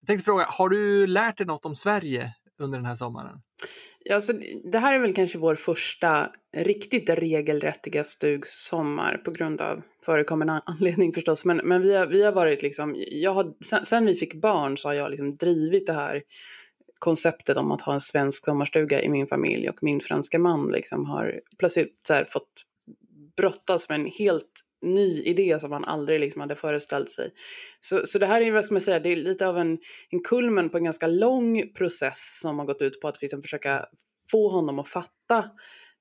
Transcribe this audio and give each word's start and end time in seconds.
Jag 0.00 0.06
tänkte 0.06 0.24
fråga, 0.24 0.44
har 0.48 0.68
du 0.68 1.06
lärt 1.06 1.38
dig 1.38 1.46
något 1.46 1.64
om 1.64 1.76
Sverige 1.76 2.34
under 2.58 2.78
den 2.78 2.86
här 2.86 2.94
sommaren? 2.94 3.40
Ja, 4.04 4.20
så 4.20 4.32
det 4.72 4.78
här 4.78 4.94
är 4.94 4.98
väl 4.98 5.14
kanske 5.14 5.38
vår 5.38 5.54
första 5.54 6.30
riktigt 6.56 7.10
regelrättiga 7.10 8.04
stugsommar 8.04 9.16
på 9.24 9.30
grund 9.30 9.60
av 9.60 9.82
förekommande 10.04 10.62
anledning 10.66 11.12
förstås. 11.12 11.44
Men, 11.44 11.56
men 11.56 11.82
vi, 11.82 11.96
har, 11.96 12.06
vi 12.06 12.22
har 12.22 12.32
varit 12.32 12.62
liksom, 12.62 12.94
jag 12.96 13.34
har, 13.34 13.54
sen, 13.64 13.86
sen 13.86 14.06
vi 14.06 14.16
fick 14.16 14.34
barn 14.34 14.78
så 14.78 14.88
har 14.88 14.94
jag 14.94 15.10
liksom 15.10 15.36
drivit 15.36 15.86
det 15.86 15.92
här 15.92 16.22
konceptet 16.98 17.56
om 17.56 17.72
att 17.72 17.82
ha 17.82 17.94
en 17.94 18.00
svensk 18.00 18.44
sommarstuga 18.44 19.02
i 19.02 19.08
min 19.08 19.26
familj 19.26 19.68
och 19.68 19.82
min 19.82 20.00
franska 20.00 20.38
man 20.38 20.68
liksom 20.68 21.06
har 21.06 21.40
plötsligt 21.58 22.00
så 22.06 22.14
här 22.14 22.24
fått 22.24 22.64
brottas 23.36 23.88
med 23.88 24.00
en 24.00 24.06
helt 24.06 24.63
ny 24.84 25.22
idé 25.22 25.58
som 25.60 25.70
man 25.70 25.84
aldrig 25.84 26.20
liksom 26.20 26.40
hade 26.40 26.56
föreställt 26.56 27.10
sig. 27.10 27.30
Så, 27.80 28.06
så 28.06 28.18
det 28.18 28.26
här 28.26 28.40
är, 28.40 28.52
vad 28.52 28.64
ska 28.64 28.74
man 28.74 28.80
säga, 28.80 29.00
det 29.00 29.08
är 29.08 29.16
lite 29.16 29.48
av 29.48 29.58
en, 29.58 29.78
en 30.10 30.22
kulmen 30.22 30.70
på 30.70 30.76
en 30.76 30.84
ganska 30.84 31.06
lång 31.06 31.72
process 31.72 32.40
som 32.42 32.58
har 32.58 32.66
gått 32.66 32.82
ut 32.82 33.00
på 33.00 33.08
att 33.08 33.22
liksom 33.22 33.42
försöka 33.42 33.86
få 34.30 34.48
honom 34.48 34.78
att 34.78 34.88
fatta 34.88 35.50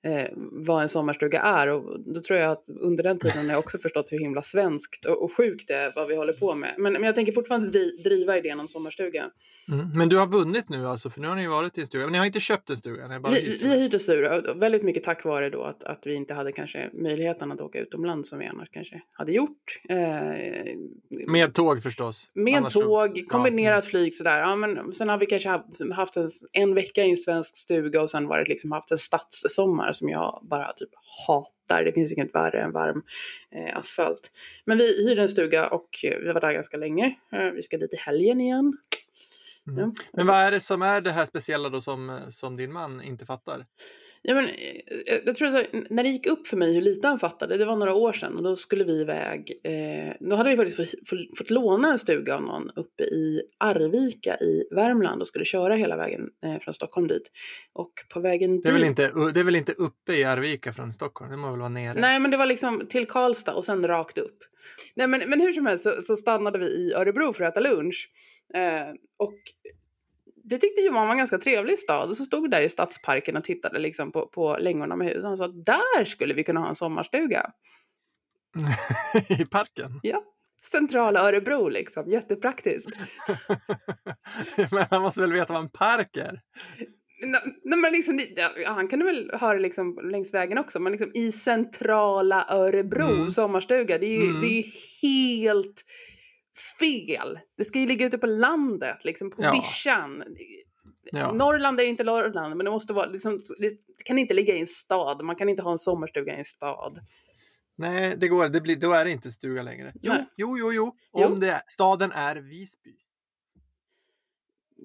eh, 0.04 0.28
vad 0.36 0.82
en 0.82 0.90
sommarstuga 0.90 1.42
är. 1.42 1.70
Och 1.70 2.00
då 2.00 2.22
tror 2.22 2.40
jag 2.40 2.52
att 2.52 2.66
under 2.80 3.04
den 3.04 3.20
tiden 3.20 3.46
har 3.46 3.52
jag 3.52 3.60
också 3.60 3.78
förstått 3.78 4.12
hur 4.12 4.20
himla 4.20 4.42
svenskt 4.42 5.06
och, 5.06 5.24
och 5.24 5.34
sjukt 5.38 5.68
det 5.68 5.74
är 5.74 5.92
vad 5.96 6.08
vi 6.08 6.16
håller 6.16 6.34
på 6.34 6.56
med. 6.56 6.76
Men, 6.78 6.94
men 6.94 7.04
jag 7.04 7.16
tänker 7.16 7.34
fortfarande 7.34 7.92
driva 8.04 8.38
idén 8.38 8.60
om 8.60 8.68
sommarstuga. 8.68 9.26
Mm. 9.72 9.90
Men 9.98 10.10
du 10.10 10.18
har 10.18 10.28
vunnit 10.28 10.70
nu 10.70 10.88
alltså, 10.88 11.10
för 11.10 11.22
nu 11.22 11.28
har 11.28 11.36
ni 11.36 11.48
varit 11.48 11.78
i 11.78 11.82
en 11.82 11.88
stuga. 11.88 12.04
Men 12.04 12.12
ni 12.12 12.18
har 12.18 12.26
inte 12.26 12.40
köpt 12.40 12.70
en 12.70 12.78
stuga? 12.78 13.08
Ni 13.08 13.14
har 13.14 13.22
bara 13.22 13.34
vi, 13.34 13.58
vi 13.62 13.70
har 13.70 13.78
hyrt 13.78 13.94
en 13.94 14.00
stuga, 14.00 14.54
väldigt 14.54 14.84
mycket 14.84 15.04
tack 15.04 15.24
vare 15.24 15.50
då 15.50 15.64
att, 15.64 15.84
att 15.84 16.02
vi 16.04 16.14
inte 16.14 16.34
hade 16.34 16.52
kanske 16.52 16.90
möjligheten 16.94 17.52
att 17.52 17.62
åka 17.62 17.80
utomlands 17.80 18.30
som 18.30 18.40
vi 18.40 18.46
annars 18.46 18.70
kanske 18.70 19.02
hade 19.12 19.32
gjort. 19.32 19.82
Eh, 19.90 19.98
med 21.28 21.54
tåg 21.54 21.84
förstås? 21.84 22.32
Med 22.34 22.58
annars 22.58 22.74
tåg, 22.74 23.26
kombinerat 23.30 23.84
ja. 23.84 23.90
flyg 23.90 24.14
sådär. 24.14 24.40
Ja, 24.40 24.56
men 24.56 24.94
sen 24.94 25.10
har 25.10 25.18
vi 25.18 25.26
kanske 25.26 25.50
haft 25.94 26.18
en, 26.18 26.30
en 26.52 26.76
vecka 26.76 27.04
i 27.04 27.12
en 27.12 27.18
svensk 27.18 27.58
stuga 27.58 28.02
och 28.02 28.12
sen 28.12 28.28
varit 28.28 28.48
liksom 28.48 28.72
haft 28.72 28.92
en 28.92 28.98
stadssommar 28.98 29.93
som 29.94 30.10
jag 30.10 30.40
bara 30.50 30.74
typ 30.74 30.90
hatar. 31.28 31.84
Det 31.84 31.94
finns 31.94 32.14
inget 32.14 32.36
värre 32.36 32.62
än 32.62 32.72
varm 32.72 33.04
eh, 33.56 33.78
asfalt. 33.78 34.32
Men 34.66 34.78
vi 34.78 35.08
hyrde 35.08 35.22
en 35.22 35.30
stuga 35.30 35.68
och 35.68 35.90
eh, 36.04 36.20
vi 36.20 36.32
var 36.32 36.42
där 36.42 36.54
ganska 36.54 36.78
länge. 36.78 37.16
Eh, 37.34 37.52
vi 37.56 37.62
ska 37.62 37.78
dit 37.78 37.94
i 37.94 37.98
helgen 37.98 38.42
igen. 38.42 38.78
Mm. 39.70 39.80
Ja. 39.80 40.04
Men 40.14 40.28
vad 40.28 40.36
är 40.36 40.52
det 40.52 40.60
som 40.60 40.82
är 40.82 41.02
det 41.02 41.12
här 41.12 41.26
speciella 41.26 41.70
då 41.70 41.82
som, 41.82 42.20
som 42.30 42.58
din 42.58 42.74
man 42.74 43.02
inte 43.02 43.26
fattar? 43.26 43.66
Ja, 44.26 44.36
men, 44.36 44.46
eh, 44.46 45.20
jag 45.26 45.36
tror 45.36 45.56
att 45.56 45.68
när 45.90 46.04
det 46.04 46.10
gick 46.10 46.28
upp 46.28 46.48
för 46.48 46.58
mig 46.58 46.74
hur 46.74 46.82
lite 46.82 47.08
han 47.08 47.20
fattade, 47.20 47.58
det 47.58 47.66
var 47.66 47.76
några 47.76 47.94
år 47.94 48.14
sedan 48.14 48.38
och 48.38 48.44
då 48.44 48.56
skulle 48.56 48.84
vi 48.84 49.02
iväg, 49.02 49.54
eh, 49.64 50.14
då 50.20 50.36
hade 50.36 50.50
vi 50.50 50.58
faktiskt 50.58 50.78
fått, 51.10 51.38
fått, 51.38 51.50
låna 51.50 51.92
en 51.92 52.00
stuga 52.00 52.36
av 52.36 52.42
någon 52.42 52.70
uppe 52.76 53.04
i 53.04 53.42
Arvika 53.58 54.38
i 54.38 54.64
Värmland 54.72 55.22
och 55.22 55.28
skulle 55.28 55.46
köra 55.46 55.76
hela 55.76 55.98
vägen 55.98 56.30
eh, 56.46 56.60
från 56.60 56.74
Stockholm 56.74 57.08
dit. 57.08 57.32
Och 57.74 57.92
på 58.14 58.20
vägen 58.20 58.62
det 58.62 58.70
är, 58.70 58.74
dit... 58.74 58.82
Väl 58.82 58.90
inte, 58.90 59.12
det 59.34 59.40
är 59.40 59.44
väl 59.44 59.56
inte 59.56 59.72
uppe 59.72 60.14
i 60.14 60.24
Arvika 60.24 60.74
från 60.74 60.94
Stockholm, 60.94 61.32
det 61.32 61.38
må 61.38 61.50
väl 61.50 61.60
vara 61.60 61.70
nere? 61.70 62.02
Nej, 62.02 62.20
men 62.20 62.32
det 62.32 62.38
var 62.38 62.46
liksom 62.46 62.88
till 62.90 63.08
Karlstad 63.08 63.54
och 63.54 63.66
sen 63.66 63.88
rakt 63.88 64.18
upp. 64.18 64.38
Nej, 64.96 65.08
men, 65.08 65.30
men 65.30 65.42
hur 65.42 65.54
som 65.54 65.66
helst 65.66 65.84
så, 65.84 66.02
så 66.02 66.18
stannade 66.18 66.60
vi 66.60 66.66
i 66.66 66.94
Örebro 66.94 67.34
för 67.34 67.44
att 67.44 67.52
äta 67.52 67.60
lunch. 67.60 68.10
Eh, 68.54 68.94
och 69.18 69.34
det 70.44 70.58
tyckte 70.58 70.82
Johan 70.82 71.06
var 71.06 71.12
en 71.12 71.18
ganska 71.18 71.38
trevlig 71.38 71.80
stad. 71.80 72.10
Och 72.10 72.18
så 72.18 72.24
stod 72.24 72.44
vi 72.44 72.50
där 72.50 72.62
i 72.62 72.70
stadsparken 72.70 73.38
och 73.38 73.44
tittade 73.44 73.80
liksom 73.80 74.12
på, 74.12 74.28
på 74.28 74.58
längorna 74.60 74.96
med 74.96 75.08
hus. 75.08 75.24
Han 75.24 75.38
sa 75.38 75.48
där 75.48 76.06
skulle 76.06 76.34
vi 76.34 76.44
kunna 76.44 76.60
ha 76.60 76.70
en 76.70 76.76
sommarstuga. 76.76 77.52
I 79.30 79.46
parken? 79.46 80.00
Ja. 80.04 80.24
Centrala 80.62 81.20
Örebro 81.20 81.70
liksom, 81.70 82.10
jättepraktiskt. 82.10 82.92
men 84.72 84.86
han 84.90 85.02
måste 85.02 85.22
väl 85.22 85.34
veta 85.34 85.54
vad 85.54 85.62
en 85.62 85.70
park 85.70 86.18
är? 86.18 86.42
Nej, 87.64 87.80
men 87.80 87.92
liksom, 87.92 88.20
ja, 88.36 88.72
han 88.72 88.88
kunde 88.88 89.06
väl 89.06 89.32
höra 89.34 89.60
liksom 89.60 90.10
längs 90.12 90.34
vägen 90.34 90.58
också, 90.58 90.80
men 90.80 90.92
liksom 90.92 91.12
i 91.14 91.32
centrala 91.32 92.46
Örebro, 92.50 93.14
mm. 93.14 93.32
sommarstuga, 93.32 93.98
det 93.98 94.06
är 94.06 94.22
ju 94.22 94.30
mm. 94.30 94.42
det 94.42 94.48
är 94.48 94.66
helt 95.02 95.86
fel. 96.80 97.40
Det 97.58 97.66
ska 97.66 97.80
ju 97.80 97.88
ligga 97.88 98.06
ute 98.06 98.18
på 98.18 98.28
landet, 98.28 99.06
liksom 99.06 99.32
på 99.32 99.44
ja. 99.44 99.52
vischan. 99.52 100.24
Ja. 101.12 101.32
Norrland 101.32 101.80
är 101.80 101.84
inte 101.84 102.04
Norrland, 102.04 102.56
men 102.56 102.66
det 102.66 102.72
måste 102.72 102.94
vara 102.94 103.06
liksom, 103.06 103.40
det 103.60 103.78
kan 104.06 104.20
inte 104.20 104.34
ligga 104.34 104.56
i 104.56 104.60
en 104.60 104.68
stad. 104.68 105.24
Man 105.24 105.36
kan 105.36 105.50
inte 105.50 105.64
ha 105.64 105.72
en 105.72 105.78
sommarstuga 105.78 106.36
i 106.36 106.38
en 106.38 106.46
stad. 106.46 107.00
Nej, 107.76 108.16
det 108.18 108.28
går 108.28 108.50
det 108.50 108.62
blir, 108.62 108.76
Då 108.76 108.92
är 108.92 109.06
det 109.06 109.12
inte 109.12 109.32
stuga 109.32 109.64
längre. 109.64 109.94
Jo, 110.02 110.14
jo, 110.38 110.58
jo, 110.58 110.74
jo. 110.74 110.86
Om 111.12 111.34
jo. 111.34 111.36
Det, 111.36 111.62
staden 111.68 112.12
är 112.12 112.36
Visby. 112.36 112.96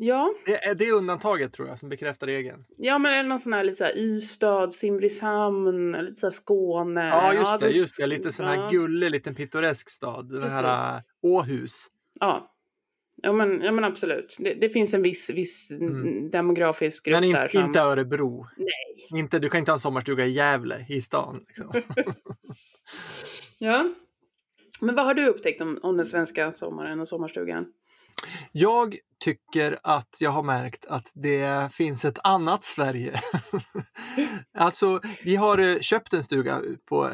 Ja. 0.00 0.34
Det 0.46 0.64
är, 0.64 0.74
det 0.74 0.84
är 0.84 0.92
undantaget 0.92 1.52
tror 1.52 1.68
jag 1.68 1.78
som 1.78 1.88
bekräftar 1.88 2.26
regeln. 2.26 2.64
Ja, 2.76 2.98
men 2.98 3.12
är 3.12 3.22
det 3.22 3.28
någon 3.28 3.40
sån 3.40 3.52
här 3.52 3.64
lite 3.64 3.76
så 3.76 3.84
här 3.84 3.98
Ystad, 3.98 4.74
Simrishamn, 4.74 5.92
lite 5.92 6.20
så 6.20 6.26
här 6.26 6.30
Skåne? 6.30 7.08
Ja, 7.08 7.34
just 7.34 7.50
ja, 7.50 7.58
det, 7.58 7.70
just 7.70 8.00
det. 8.00 8.06
Lite 8.06 8.32
sån 8.32 8.46
här 8.46 8.56
ja. 8.56 8.68
gullig, 8.70 9.10
liten 9.10 9.34
pittoresk 9.34 9.90
stad. 9.90 10.28
Den 10.28 10.40
Precis. 10.40 10.56
här 10.56 10.94
äh, 10.94 11.00
Åhus. 11.22 11.86
Ja. 12.20 12.54
Ja 13.22 13.32
men, 13.32 13.60
ja 13.60 13.72
men 13.72 13.84
absolut. 13.84 14.36
Det, 14.38 14.54
det 14.54 14.68
finns 14.68 14.94
en 14.94 15.02
viss, 15.02 15.30
viss 15.30 15.70
mm. 15.70 16.30
demografisk 16.30 17.04
grupp 17.04 17.16
men 17.16 17.24
in, 17.24 17.32
där. 17.32 17.50
Men 17.54 17.66
inte 17.66 17.80
Örebro. 17.80 18.46
Nej. 18.56 19.20
Inte, 19.20 19.38
du 19.38 19.48
kan 19.48 19.58
inte 19.58 19.70
ha 19.70 19.76
en 19.76 19.80
sommarstuga 19.80 20.26
i 20.26 20.30
Gävle, 20.30 20.86
i 20.88 21.00
stan. 21.00 21.44
Liksom. 21.48 21.72
ja. 23.58 23.88
Men 24.80 24.94
vad 24.94 25.04
har 25.04 25.14
du 25.14 25.26
upptäckt 25.26 25.60
om, 25.60 25.78
om 25.82 25.96
den 25.96 26.06
svenska 26.06 26.52
sommaren 26.52 27.00
och 27.00 27.08
sommarstugan? 27.08 27.66
Jag 28.52 28.96
tycker 29.20 29.78
att 29.82 30.16
jag 30.20 30.30
har 30.30 30.42
märkt 30.42 30.86
att 30.86 31.10
det 31.14 31.72
finns 31.72 32.04
ett 32.04 32.18
annat 32.24 32.64
Sverige. 32.64 33.20
alltså, 34.58 35.00
vi 35.24 35.36
har 35.36 35.58
eh, 35.58 35.80
köpt 35.80 36.12
en 36.12 36.22
stuga 36.22 36.62
på, 36.88 37.10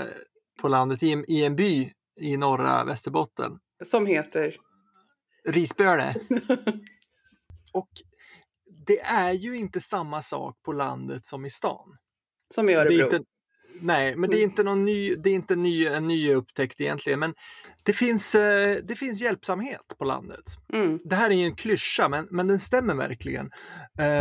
på 0.61 0.69
landet 0.69 1.03
i, 1.03 1.25
i 1.29 1.45
en 1.45 1.57
by 1.57 1.93
i 2.21 2.37
norra 2.37 2.85
Västerbotten. 2.85 3.59
Som 3.85 4.07
heter? 4.07 4.57
Risböle. 5.49 6.15
Och 7.73 7.91
det 8.87 9.01
är 9.01 9.33
ju 9.33 9.57
inte 9.57 9.81
samma 9.81 10.23
sak 10.23 10.57
på 10.63 10.73
landet 10.73 11.27
som 11.27 11.45
i 11.45 11.51
stan. 11.51 11.97
Som 12.55 12.69
i 12.69 12.75
Örebro? 12.75 13.25
Nej, 13.81 14.17
men 14.17 14.31
det 14.31 14.37
är 14.37 14.39
mm. 14.39 14.51
inte 14.51 14.62
någon 14.62 14.85
ny, 14.85 15.15
det 15.15 15.31
är 15.31 15.35
inte 15.35 15.57
ny, 15.57 15.87
en 15.87 16.09
ny 16.09 16.35
upptäckt 16.35 16.81
egentligen. 16.81 17.21
Men 17.21 17.35
det 17.83 17.93
finns, 17.93 18.35
eh, 18.35 18.77
det 18.85 18.97
finns 18.97 19.21
hjälpsamhet 19.21 19.95
på 19.99 20.05
landet. 20.05 20.45
Mm. 20.73 21.01
Det 21.05 21.17
här 21.17 21.31
är 21.31 21.35
ju 21.35 21.45
en 21.45 21.57
klyscha, 21.57 22.09
men, 22.09 22.29
men 22.31 22.49
den 22.49 22.59
stämmer 22.59 22.95
verkligen. 22.95 23.51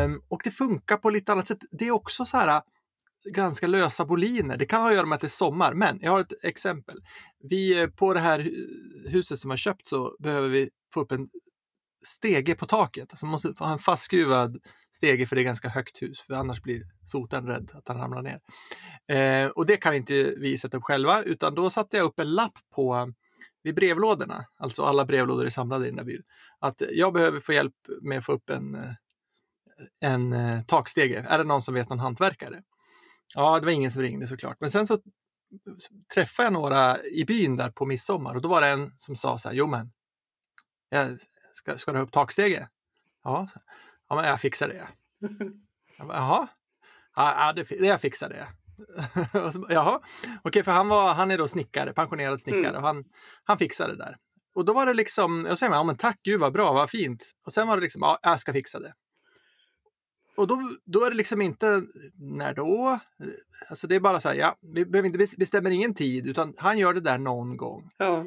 Um, 0.05 0.21
och 0.27 0.41
det 0.43 0.51
funkar 0.51 0.97
på 0.97 1.09
lite 1.09 1.31
annat 1.31 1.47
sätt. 1.47 1.59
Det 1.71 1.87
är 1.87 1.91
också 1.91 2.25
så 2.25 2.37
här 2.37 2.61
ganska 3.31 3.67
lösa 3.67 4.05
boliner. 4.05 4.57
Det 4.57 4.65
kan 4.65 4.81
ha 4.81 4.89
att 4.89 4.95
göra 4.95 5.05
med 5.05 5.15
att 5.15 5.21
det 5.21 5.27
är 5.27 5.29
sommar, 5.29 5.73
men 5.73 5.99
jag 6.01 6.11
har 6.11 6.19
ett 6.19 6.43
exempel. 6.43 6.99
Vi, 7.49 7.81
eh, 7.81 7.87
på 7.87 8.13
det 8.13 8.19
här 8.19 8.49
huset 9.09 9.39
som 9.39 9.49
har 9.49 9.57
köpt 9.57 9.87
så 9.87 10.15
behöver 10.19 10.49
vi 10.49 10.69
få 10.93 11.01
upp 11.01 11.11
en 11.11 11.27
stege 12.05 12.55
på 12.55 12.65
taket. 12.65 13.07
Alltså 13.11 13.25
man 13.25 13.31
måste 13.31 13.53
ha 13.59 13.71
en 13.71 13.79
fastskruvad 13.79 14.57
stege 14.91 15.27
för 15.27 15.35
det 15.35 15.41
är 15.41 15.43
ganska 15.43 15.69
högt 15.69 16.01
hus, 16.01 16.21
för 16.21 16.33
annars 16.33 16.61
blir 16.61 16.83
soten 17.05 17.47
rädd 17.47 17.71
att 17.73 17.87
han 17.87 17.97
ramlar 17.97 18.21
ner. 18.21 18.39
Eh, 19.07 19.47
och 19.47 19.65
det 19.65 19.77
kan 19.77 19.95
inte 19.95 20.33
vi 20.37 20.57
sätta 20.57 20.77
upp 20.77 20.83
själva, 20.83 21.23
utan 21.23 21.55
då 21.55 21.69
satte 21.69 21.97
jag 21.97 22.03
upp 22.03 22.19
en 22.19 22.33
lapp 22.33 22.57
på 22.75 23.13
vid 23.63 23.75
brevlådorna, 23.75 24.45
alltså 24.57 24.83
alla 24.83 25.05
brevlådor 25.05 25.45
är 25.45 25.49
samlade 25.49 25.85
i 25.85 25.87
den 25.87 25.97
där 25.97 26.03
byn, 26.03 26.23
att 26.59 26.81
jag 26.91 27.13
behöver 27.13 27.39
få 27.39 27.53
hjälp 27.53 27.75
med 28.01 28.17
att 28.17 28.25
få 28.25 28.31
upp 28.31 28.49
en, 28.49 28.75
eh, 28.75 28.91
en 30.01 30.33
eh, 30.33 30.61
takstege. 30.61 31.25
Är 31.29 31.37
det 31.37 31.43
någon 31.43 31.61
som 31.61 31.73
vet 31.73 31.89
någon 31.89 31.99
hantverkare? 31.99 32.63
Ja, 33.35 33.59
det 33.59 33.65
var 33.65 33.73
ingen 33.73 33.91
som 33.91 34.01
ringde 34.01 34.27
såklart, 34.27 34.57
men 34.59 34.71
sen 34.71 34.87
så 34.87 34.99
träffade 36.13 36.45
jag 36.45 36.53
några 36.53 37.03
i 37.03 37.25
byn 37.25 37.55
där 37.55 37.71
på 37.71 37.85
midsommar 37.85 38.35
och 38.35 38.41
då 38.41 38.49
var 38.49 38.61
det 38.61 38.67
en 38.67 38.91
som 38.97 39.15
sa 39.15 39.37
så 39.37 39.49
här, 39.49 39.55
jo 39.55 39.67
men, 39.67 39.91
jag 40.89 41.17
ska, 41.55 41.77
ska 41.77 41.91
du 41.91 41.99
upp 41.99 42.11
takstege? 42.11 42.67
Ja, 43.23 43.47
ja 44.09 44.15
men 44.15 44.25
jag 44.25 44.41
fixar 44.41 44.67
det. 44.67 44.87
Jag 45.97 46.07
bara, 46.07 46.17
Jaha, 46.17 46.47
ja, 47.15 47.53
det, 47.53 47.71
jag 47.71 48.01
fixar 48.01 48.29
det. 48.29 48.47
så, 49.51 49.65
jaha, 49.69 50.01
okej, 50.43 50.63
för 50.63 50.71
han, 50.71 50.87
var, 50.87 51.13
han 51.13 51.31
är 51.31 51.37
då 51.37 51.47
snickare, 51.47 51.93
pensionerad 51.93 52.41
snickare 52.41 52.69
mm. 52.69 52.75
och 52.75 52.87
han, 52.87 53.03
han 53.43 53.57
fixade 53.57 53.95
det 53.95 54.03
där. 54.03 54.17
Och 54.55 54.65
då 54.65 54.73
var 54.73 54.85
det 54.85 54.93
liksom, 54.93 55.45
jag 55.45 55.57
säger 55.57 55.73
ja 55.73 55.83
men 55.83 55.97
tack 55.97 56.19
gud 56.23 56.39
vad 56.39 56.53
bra, 56.53 56.73
vad 56.73 56.89
fint. 56.89 57.31
Och 57.45 57.53
sen 57.53 57.67
var 57.67 57.77
det 57.77 57.81
liksom, 57.81 58.01
ja, 58.01 58.19
jag 58.21 58.39
ska 58.39 58.53
fixa 58.53 58.79
det. 58.79 58.93
Och 60.37 60.47
då, 60.47 60.57
då 60.85 61.05
är 61.05 61.09
det 61.09 61.15
liksom 61.15 61.41
inte, 61.41 61.83
när 62.13 62.53
då? 62.53 62.99
Alltså 63.69 63.87
det 63.87 63.95
är 63.95 63.99
bara 63.99 64.19
så 64.19 64.29
här, 64.29 64.35
ja, 64.35 64.57
vi 64.61 65.05
inte 65.05 65.25
bestämmer 65.37 65.71
ingen 65.71 65.93
tid, 65.93 66.27
utan 66.27 66.53
han 66.57 66.77
gör 66.77 66.93
det 66.93 66.99
där 66.99 67.17
någon 67.17 67.57
gång. 67.57 67.91
Ja. 67.97 68.25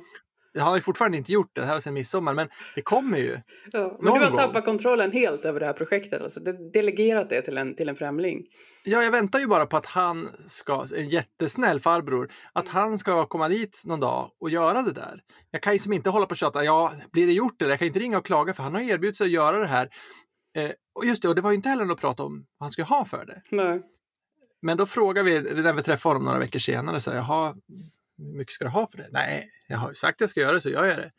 Han 0.56 0.68
har 0.68 0.76
ju 0.76 0.82
fortfarande 0.82 1.16
inte 1.16 1.32
gjort 1.32 1.50
det, 1.52 1.60
det 1.60 1.66
här 1.66 1.80
sedan 1.80 1.94
midsommar, 1.94 2.34
men 2.34 2.48
det 2.74 2.82
kommer 2.82 3.18
ju. 3.18 3.38
Ja, 3.72 3.98
men 4.00 4.14
du 4.14 4.20
har 4.20 4.36
tappat 4.36 4.64
kontrollen 4.64 5.12
helt 5.12 5.44
över 5.44 5.60
det 5.60 5.66
här 5.66 5.72
projektet, 5.72 6.22
alltså 6.22 6.40
delegerat 6.72 7.30
det 7.30 7.42
till 7.42 7.58
en, 7.58 7.76
till 7.76 7.88
en 7.88 7.96
främling. 7.96 8.42
Ja, 8.84 9.02
jag 9.02 9.10
väntar 9.10 9.38
ju 9.38 9.46
bara 9.46 9.66
på 9.66 9.76
att 9.76 9.86
han 9.86 10.28
ska, 10.46 10.86
en 10.96 11.08
jättesnäll 11.08 11.80
farbror, 11.80 12.32
att 12.52 12.68
han 12.68 12.98
ska 12.98 13.26
komma 13.26 13.48
dit 13.48 13.82
någon 13.84 14.00
dag 14.00 14.30
och 14.40 14.50
göra 14.50 14.82
det 14.82 14.92
där. 14.92 15.22
Jag 15.50 15.62
kan 15.62 15.72
ju 15.72 15.78
som 15.78 15.92
inte 15.92 16.10
hålla 16.10 16.26
på 16.26 16.30
och 16.30 16.36
tjata, 16.36 16.64
ja, 16.64 16.92
blir 17.12 17.26
det 17.26 17.32
gjort 17.32 17.58
det? 17.58 17.68
Jag 17.68 17.78
kan 17.78 17.86
inte 17.86 17.98
ringa 17.98 18.18
och 18.18 18.26
klaga 18.26 18.54
för 18.54 18.62
han 18.62 18.74
har 18.74 18.80
erbjudit 18.80 19.16
sig 19.16 19.24
att 19.24 19.30
göra 19.30 19.58
det 19.58 19.66
här. 19.66 19.88
Eh, 20.56 20.70
och 20.94 21.04
just 21.04 21.22
det, 21.22 21.28
och 21.28 21.34
det 21.34 21.40
var 21.40 21.50
ju 21.50 21.56
inte 21.56 21.68
heller 21.68 21.84
något 21.84 21.94
att 21.94 22.00
prata 22.00 22.22
om 22.22 22.46
vad 22.58 22.64
han 22.64 22.70
skulle 22.70 22.86
ha 22.86 23.04
för 23.04 23.26
det. 23.26 23.42
Nej. 23.50 23.82
Men 24.62 24.76
då 24.76 24.86
frågar 24.86 25.22
vi 25.22 25.40
när 25.40 25.72
vi 25.72 25.82
träffade 25.82 26.14
honom 26.14 26.24
några 26.24 26.38
veckor 26.38 26.58
senare, 26.58 27.00
så 27.00 27.10
här, 27.10 27.18
jaha, 27.18 27.54
hur 28.18 28.38
mycket 28.38 28.52
ska 28.52 28.64
du 28.64 28.70
ha 28.70 28.86
för 28.90 28.98
det? 28.98 29.08
Nej, 29.12 29.50
jag 29.66 29.78
har 29.78 29.88
ju 29.88 29.94
sagt 29.94 30.16
att 30.16 30.20
jag 30.20 30.30
ska 30.30 30.40
göra 30.40 30.52
det 30.52 30.60
så 30.60 30.70
gör 30.70 30.84
jag 30.84 30.96
det. 30.96 31.12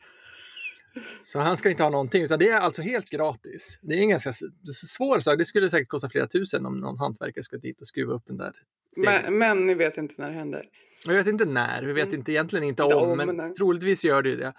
Så 1.22 1.40
han 1.40 1.58
ska 1.58 1.70
inte 1.70 1.84
ha 1.84 1.90
någonting, 1.90 2.24
utan 2.24 2.40
det 2.40 2.50
är 2.50 2.60
alltså 2.60 2.82
helt 2.82 3.10
gratis. 3.10 3.80
Det 3.82 3.94
är 3.94 4.00
en 4.00 4.10
ganska 4.10 4.32
svår 4.74 5.20
sak. 5.20 5.38
Det 5.38 5.46
skulle 5.46 5.70
säkert 5.70 5.88
kosta 5.88 6.10
flera 6.10 6.28
tusen 6.28 6.66
om 6.66 6.80
någon 6.80 6.98
hantverkare 6.98 7.44
ska 7.44 7.58
dit 7.58 7.82
och 7.82 7.88
skruva 7.88 8.14
upp 8.14 8.26
den 8.26 8.38
där 8.38 8.54
Men, 8.98 9.38
men 9.38 9.68
ni 9.68 9.74
vet 9.74 9.98
inte 9.98 10.16
när 10.18 10.30
det 10.30 10.36
händer? 10.36 10.66
Vi 11.08 11.14
vet 11.14 11.28
inte 11.28 11.46
när, 11.46 11.84
vi 11.84 11.94
vet 11.94 12.06
mm. 12.06 12.20
inte, 12.20 12.32
egentligen 12.32 12.64
inte, 12.64 12.84
inte 12.84 12.96
om, 12.96 13.10
om, 13.10 13.18
men 13.18 13.36
nej. 13.36 13.54
troligtvis 13.54 14.06
gör 14.06 14.24
det 14.24 14.30
ju 14.30 14.36
det. 14.36 14.54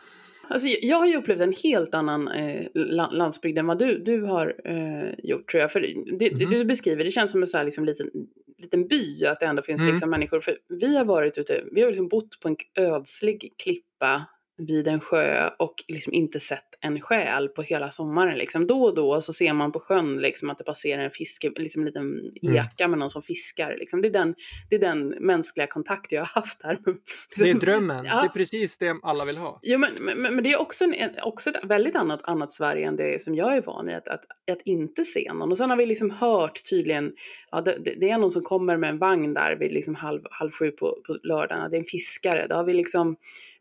Alltså, 0.51 0.69
jag 0.83 0.97
har 0.97 1.07
ju 1.07 1.17
upplevt 1.17 1.41
en 1.41 1.55
helt 1.63 1.95
annan 1.95 2.29
eh, 2.29 2.67
landsbygd 3.11 3.59
än 3.59 3.67
vad 3.67 3.79
du, 3.79 3.99
du 3.99 4.23
har 4.23 4.55
eh, 4.65 5.11
gjort 5.19 5.51
tror 5.51 5.61
jag. 5.61 5.73
För 5.73 5.81
det, 5.81 5.93
mm. 5.93 6.19
det, 6.19 6.29
du 6.29 6.65
beskriver, 6.65 7.05
det 7.05 7.11
känns 7.11 7.33
som 7.33 7.43
en 7.43 7.49
så 7.49 7.57
här, 7.57 7.65
liksom, 7.65 7.85
liten, 7.85 8.11
liten 8.59 8.89
by, 8.89 9.27
att 9.27 9.41
det 9.41 9.47
ändå 9.47 9.63
finns 9.63 9.81
mm. 9.81 9.93
liksom, 9.93 10.11
människor. 10.11 10.41
För 10.41 10.59
vi 10.69 10.97
har 10.97 11.05
varit 11.05 11.39
ute, 11.39 11.65
vi 11.73 11.83
har 11.83 11.89
liksom 11.89 12.09
bott 12.09 12.41
på 12.41 12.49
en 12.49 12.57
ödslig 12.79 13.55
klippa 13.63 14.27
vid 14.59 14.89
en 14.89 15.01
sjö 15.01 15.51
och 15.59 15.75
liksom 15.89 16.13
inte 16.13 16.41
sett 16.41 16.65
en 16.81 17.01
själ 17.01 17.49
på 17.49 17.63
hela 17.63 17.91
sommaren. 17.91 18.39
Liksom. 18.39 18.67
Då 18.67 18.83
och 18.83 18.95
då 18.95 19.21
så 19.21 19.33
ser 19.33 19.53
man 19.53 19.73
på 19.73 19.81
sjön 19.81 20.17
liksom, 20.17 20.51
att 20.51 20.59
det 20.59 20.65
passerar 20.65 21.03
en 21.03 21.11
fiske, 21.11 21.51
liksom 21.57 21.83
en 21.83 21.87
liten 21.87 22.33
eka 22.43 22.85
mm. 22.85 22.91
med 22.91 22.99
någon 22.99 23.11
som 23.11 23.23
fiskar. 23.23 23.77
Liksom. 23.79 24.03
Det, 24.03 24.09
är 24.09 24.13
den, 24.13 24.35
det 24.71 24.77
är 24.77 24.81
den 24.81 25.09
mänskliga 25.09 25.67
kontakt 25.67 26.13
jag 26.13 26.21
har 26.21 26.27
haft 26.27 26.63
här. 26.63 26.79
Det 27.39 27.51
är 27.51 27.55
drömmen, 27.55 28.05
ja. 28.05 28.21
det 28.21 28.27
är 28.27 28.29
precis 28.29 28.79
det 28.79 28.97
alla 29.03 29.25
vill 29.25 29.37
ha. 29.37 29.61
Jo, 29.63 29.79
men, 29.79 29.91
men, 30.01 30.35
men 30.35 30.45
det 30.45 30.53
är 30.53 30.61
också, 30.61 30.85
en, 30.85 31.11
också 31.23 31.51
ett 31.51 31.65
väldigt 31.65 31.97
annat, 31.97 32.21
annat 32.23 32.53
Sverige 32.53 32.89
än 32.89 32.97
det 32.97 33.23
som 33.23 33.35
jag 33.35 33.57
är 33.57 33.63
van 33.63 33.87
vid, 33.87 33.97
att, 33.97 34.09
att, 34.09 34.25
att 34.53 34.63
inte 34.65 35.05
se 35.05 35.33
någon. 35.33 35.51
Och 35.51 35.59
sen 35.59 35.71
har 35.71 35.77
vi 35.77 35.87
liksom 35.87 36.11
hört 36.11 36.61
tydligen, 36.71 37.13
ja, 37.51 37.61
det, 37.61 37.79
det 38.01 38.11
är 38.11 38.19
någon 38.19 38.31
som 38.31 38.43
kommer 38.43 38.77
med 38.77 38.91
en 38.91 38.99
vagn 38.99 39.35
där 39.35 39.57
vid 39.57 39.73
liksom 39.73 39.95
halv, 39.95 40.21
halv 40.31 40.51
sju 40.51 40.71
på, 40.71 41.03
på 41.07 41.19
lördagen, 41.23 41.71
det 41.71 41.77
är 41.77 41.81
en 41.81 41.85
fiskare. 41.85 42.47
Då 42.47 42.55
har 42.55 42.65
vi 42.65 42.75
liksom 42.75 43.17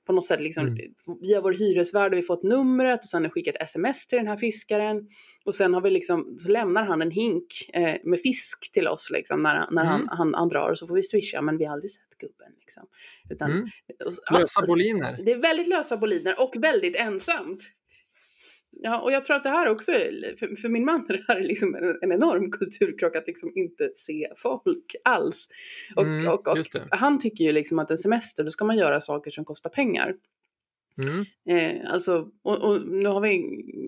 på 0.08 0.14
något 0.14 0.26
sätt 0.26 0.42
liksom, 0.42 0.68
mm. 0.68 0.78
via 1.22 1.42
vår 1.42 1.52
hyresvärd 1.52 2.12
har 2.12 2.16
vi 2.16 2.24
fått 2.24 2.44
numret 2.44 3.00
och 3.00 3.10
sen 3.10 3.24
har 3.24 3.30
skickat 3.30 3.56
sms 3.60 4.08
till 4.08 4.18
den 4.18 4.28
här 4.28 4.38
fiskaren. 4.38 5.08
Och 5.46 5.56
sen 5.56 5.74
har 5.74 5.82
vi 5.82 5.90
liksom, 5.90 6.36
så 6.40 6.50
lämnar 6.50 6.86
han 6.86 7.02
en 7.02 7.12
hink 7.12 7.70
eh, 7.74 7.96
med 8.04 8.20
fisk 8.20 8.72
till 8.74 8.88
oss 8.88 9.10
liksom, 9.12 9.44
när, 9.44 9.54
när 9.72 9.82
mm. 9.82 9.88
han, 9.88 10.08
han, 10.10 10.34
han, 10.34 10.50
drar 10.50 10.70
och 10.70 10.78
så 10.78 10.88
får 10.88 10.96
vi 10.96 11.04
swisha 11.04 11.42
men 11.42 11.58
vi 11.58 11.66
har 11.66 11.74
aldrig 11.74 11.92
sett 11.92 12.18
gubben. 12.20 12.52
Liksom. 12.60 12.88
Utan, 13.30 13.52
mm. 13.52 13.68
lösa 14.32 14.66
boliner. 14.66 15.20
Det 15.26 15.32
är 15.32 15.38
väldigt 15.38 15.68
lösa 15.68 15.98
boliner 15.98 16.36
och 16.42 16.56
väldigt 16.60 16.96
ensamt. 16.96 17.64
Ja, 18.72 19.02
och 19.02 19.12
jag 19.12 19.26
tror 19.26 19.36
att 19.36 19.44
det 19.44 19.50
här 19.50 19.68
också, 19.68 19.92
är, 19.92 20.38
för, 20.38 20.56
för 20.56 20.70
min 20.70 20.86
man 20.86 21.06
är 21.10 21.14
det 21.14 21.26
här 21.28 21.42
liksom 21.42 21.76
en, 21.76 21.98
en 22.02 22.12
enorm 22.12 22.52
kulturkrock 22.52 23.16
att 23.16 23.28
liksom 23.28 23.52
inte 23.56 23.92
se 23.96 24.28
folk 24.38 24.96
alls. 25.04 25.48
Och, 25.96 26.04
mm, 26.04 26.28
och, 26.28 26.48
och 26.48 26.58
han 26.92 27.20
tycker 27.20 27.44
ju 27.44 27.52
liksom 27.52 27.80
att 27.80 27.92
en 27.92 27.98
semester, 27.98 28.44
då 28.44 28.52
ska 28.52 28.66
man 28.66 28.78
göra 28.78 29.02
saker 29.02 29.32
som 29.32 29.46
kostar 29.46 29.70
pengar. 29.70 30.16
Mm. 31.04 31.26
Eh, 31.50 31.94
alltså, 31.94 32.28
och, 32.44 32.64
och, 32.64 32.88
nu 32.88 33.10
har 33.10 33.22
vi 33.22 33.30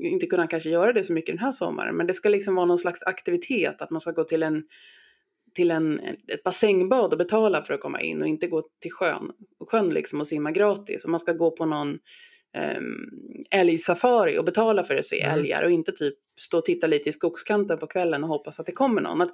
inte 0.08 0.26
kunnat 0.26 0.50
kanske 0.50 0.70
göra 0.70 0.94
det 0.94 1.04
så 1.04 1.14
mycket 1.14 1.36
den 1.36 1.46
här 1.46 1.52
sommaren, 1.52 1.96
men 1.96 2.08
det 2.08 2.14
ska 2.14 2.30
liksom 2.30 2.56
vara 2.56 2.66
någon 2.66 2.78
slags 2.78 3.04
aktivitet, 3.04 3.82
att 3.82 3.90
man 3.90 4.02
ska 4.02 4.12
gå 4.12 4.24
till 4.24 4.44
en 4.44 4.64
till 5.54 5.72
en, 5.72 6.00
ett 6.28 6.44
basängbad 6.44 7.12
och 7.12 7.18
betala 7.18 7.64
för 7.64 7.74
att 7.74 7.82
komma 7.82 8.02
in 8.02 8.22
och 8.22 8.28
inte 8.28 8.48
gå 8.48 8.64
till 8.82 8.92
sjön, 8.92 9.32
sjön 9.72 9.90
liksom 9.90 10.22
och 10.22 10.28
simma 10.28 10.52
gratis. 10.52 11.04
Och 11.04 11.10
man 11.10 11.20
ska 11.20 11.34
gå 11.34 11.52
på 11.52 11.66
någon 11.66 12.00
um, 12.58 13.10
älgsafari 13.52 14.38
och 14.38 14.46
betala 14.46 14.84
för 14.84 14.96
att 14.96 15.06
se 15.06 15.22
mm. 15.22 15.40
älgar 15.40 15.64
och 15.64 15.72
inte 15.72 15.92
typ 15.92 16.16
stå 16.40 16.58
och 16.58 16.66
titta 16.66 16.88
lite 16.88 17.10
i 17.10 17.12
skogskanten 17.12 17.78
på 17.78 17.88
kvällen 17.88 18.24
och 18.24 18.30
hoppas 18.30 18.60
att 18.60 18.66
det 18.66 18.72
kommer 18.72 19.02
någon. 19.02 19.22
Att, 19.22 19.32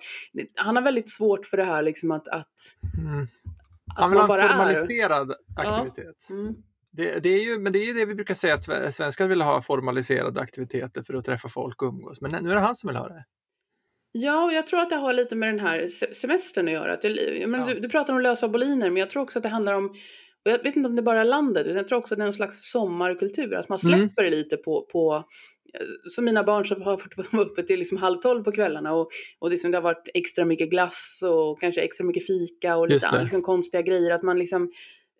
han 0.56 0.76
har 0.76 0.84
väldigt 0.84 1.10
svårt 1.10 1.46
för 1.46 1.58
det 1.58 1.64
här 1.64 1.82
liksom 1.82 2.12
att, 2.12 2.28
att, 2.28 2.54
mm. 3.08 3.28
Han 3.96 4.12
vill 4.12 4.20
ha 4.20 4.42
en 4.42 4.50
formaliserad 4.50 5.32
är. 5.32 5.36
aktivitet. 5.56 6.26
Ja. 6.30 6.36
Mm. 6.36 6.56
Det, 6.92 7.20
det, 7.20 7.30
är 7.30 7.44
ju, 7.44 7.60
men 7.60 7.74
det 7.74 7.80
är 7.80 7.86
ju 7.86 7.94
det 7.94 8.06
vi 8.06 8.16
brukar 8.16 8.34
säga 8.34 8.54
att 8.54 8.94
svenskar 8.96 9.28
vill 9.28 9.42
ha 9.42 9.62
formaliserade 9.62 10.42
aktiviteter 10.42 11.04
för 11.04 11.14
att 11.14 11.26
träffa 11.26 11.50
folk 11.50 11.82
och 11.82 11.88
umgås. 11.88 12.22
Men 12.22 12.32
nu 12.44 12.52
är 12.52 12.56
det 12.56 12.62
han 12.62 12.76
som 12.76 12.88
vill 12.88 12.98
ha 12.98 13.08
det. 13.08 13.26
Ja, 14.12 14.46
och 14.46 14.54
jag 14.54 14.68
tror 14.68 14.80
att 14.80 14.90
det 14.90 14.96
har 14.96 15.14
lite 15.14 15.36
med 15.36 15.50
den 15.50 15.60
här 15.60 15.88
semestern 16.14 16.68
att 16.68 16.74
göra. 16.74 16.94
Att 16.94 17.02
det, 17.02 17.48
men 17.48 17.60
ja. 17.60 17.68
du, 17.68 17.80
du 17.80 17.90
pratar 17.90 18.14
om 18.14 18.22
lösa 18.22 18.48
boliner, 18.48 18.90
men 18.90 18.98
jag 18.98 19.10
tror 19.10 19.24
också 19.24 19.40
att 19.40 19.44
det 19.44 19.50
handlar 19.50 19.74
om 19.74 19.96
och 20.46 20.52
jag 20.52 20.64
vet 20.64 20.76
inte 20.76 20.90
om 20.90 20.96
det 20.96 21.02
bara 21.02 21.22
är 21.22 21.26
landet, 21.26 21.68
utan 21.68 21.78
jag 21.78 21.88
tror 21.88 21.98
också 21.98 22.14
att 22.14 22.18
det 22.18 22.24
är 22.24 22.28
en 22.28 22.34
slags 22.34 22.72
sommarkultur, 22.72 23.54
att 23.54 23.70
man 23.70 23.80
mm. 23.86 24.00
släpper 24.00 24.24
mm. 24.24 24.32
lite 24.32 24.58
på, 24.58 24.88
på 24.92 25.24
eh, 25.74 25.86
som 26.10 26.26
mina 26.26 26.44
barn 26.44 26.66
som 26.66 26.82
har 26.82 26.98
fått 26.98 27.18
vara 27.34 27.44
uppe 27.44 27.64
till 27.64 27.80
liksom 27.80 27.98
halv 27.98 28.18
tolv 28.18 28.44
på 28.44 28.52
kvällarna 28.52 28.94
och, 28.94 29.10
och 29.40 29.52
liksom 29.52 29.72
det 29.72 29.78
har 29.78 29.82
varit 29.82 30.10
extra 30.14 30.46
mycket 30.46 30.70
glass 30.70 31.20
och 31.24 31.60
kanske 31.60 31.82
extra 31.82 32.06
mycket 32.06 32.28
fika 32.28 32.78
och 32.78 32.90
lite 32.90 33.22
liksom 33.22 33.42
konstiga 33.42 33.82
grejer. 33.82 34.12
Att 34.12 34.24
man 34.24 34.40
liksom, 34.40 34.72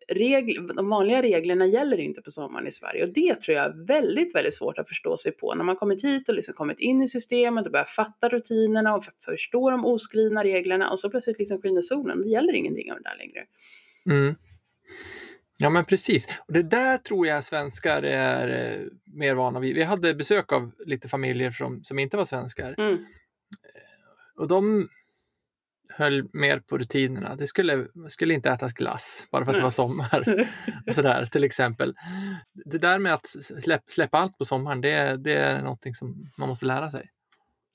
regl, 0.08 0.68
de 0.76 0.90
vanliga 0.90 1.22
reglerna 1.22 1.66
gäller 1.66 2.00
inte 2.00 2.22
på 2.22 2.32
sommaren 2.32 2.68
i 2.68 2.72
Sverige 2.72 3.04
och 3.04 3.14
det 3.14 3.42
tror 3.42 3.58
jag 3.58 3.66
är 3.66 3.88
väldigt, 3.88 4.36
väldigt 4.36 4.54
svårt 4.54 4.80
att 4.80 4.90
förstå 4.90 5.18
sig 5.18 5.32
på. 5.32 5.56
När 5.56 5.64
man 5.64 5.76
kommit 5.76 6.04
hit 6.04 6.30
och 6.30 6.36
liksom 6.36 6.54
kommit 6.54 6.80
in 6.80 7.02
i 7.02 7.08
systemet 7.08 7.66
och 7.66 7.72
börjar 7.72 7.86
fatta 7.86 8.30
rutinerna 8.30 8.96
och 8.96 9.04
förstå 9.26 9.70
de 9.70 9.86
oskrivna 9.86 10.44
reglerna 10.44 10.90
och 10.90 11.00
så 11.00 11.10
plötsligt 11.10 11.40
liksom 11.40 11.62
skiner 11.62 11.82
solen. 11.82 12.22
Det 12.22 12.30
gäller 12.30 12.54
ingenting 12.54 12.92
av 12.92 12.98
det 12.98 13.10
där 13.10 13.18
längre. 13.18 13.46
Mm. 14.10 14.36
Ja 15.58 15.70
men 15.70 15.86
precis, 15.86 16.28
och 16.48 16.54
det 16.54 16.64
där 16.64 16.98
tror 16.98 17.28
jag 17.28 17.44
svenskar 17.44 18.04
är 18.04 18.48
eh, 18.48 18.88
mer 19.06 19.36
vana 19.36 19.60
vid. 19.60 19.76
Vi 19.76 19.84
hade 19.84 20.16
besök 20.16 20.52
av 20.52 20.72
lite 20.86 21.10
familjer 21.10 21.52
som, 21.52 21.84
som 21.84 22.00
inte 22.00 22.18
var 22.18 22.26
svenskar. 22.26 22.76
Mm. 22.78 22.94
Eh, 22.94 23.00
och 24.42 24.48
de 24.48 24.90
höll 25.90 26.30
mer 26.34 26.60
på 26.60 26.78
rutinerna. 26.78 27.36
Det 27.36 27.48
skulle, 27.48 27.88
skulle 28.08 28.34
inte 28.34 28.50
ätas 28.50 28.74
glass 28.74 29.28
bara 29.32 29.46
för 29.46 29.52
att 29.52 29.56
Nej. 29.56 29.60
det 29.60 29.64
var 29.64 29.70
sommar. 29.70 30.48
och 30.88 30.96
sådär, 30.96 31.26
till 31.26 31.44
exempel. 31.44 31.96
Det 32.66 32.78
där 32.78 33.00
med 33.00 33.14
att 33.14 33.28
släpp, 33.64 33.84
släppa 33.88 34.18
allt 34.18 34.38
på 34.38 34.46
sommaren, 34.46 34.82
det, 34.82 35.18
det 35.18 35.34
är 35.34 35.62
någonting 35.62 35.96
som 35.96 36.32
man 36.38 36.50
måste 36.50 36.66
lära 36.66 36.92
sig. 36.92 37.10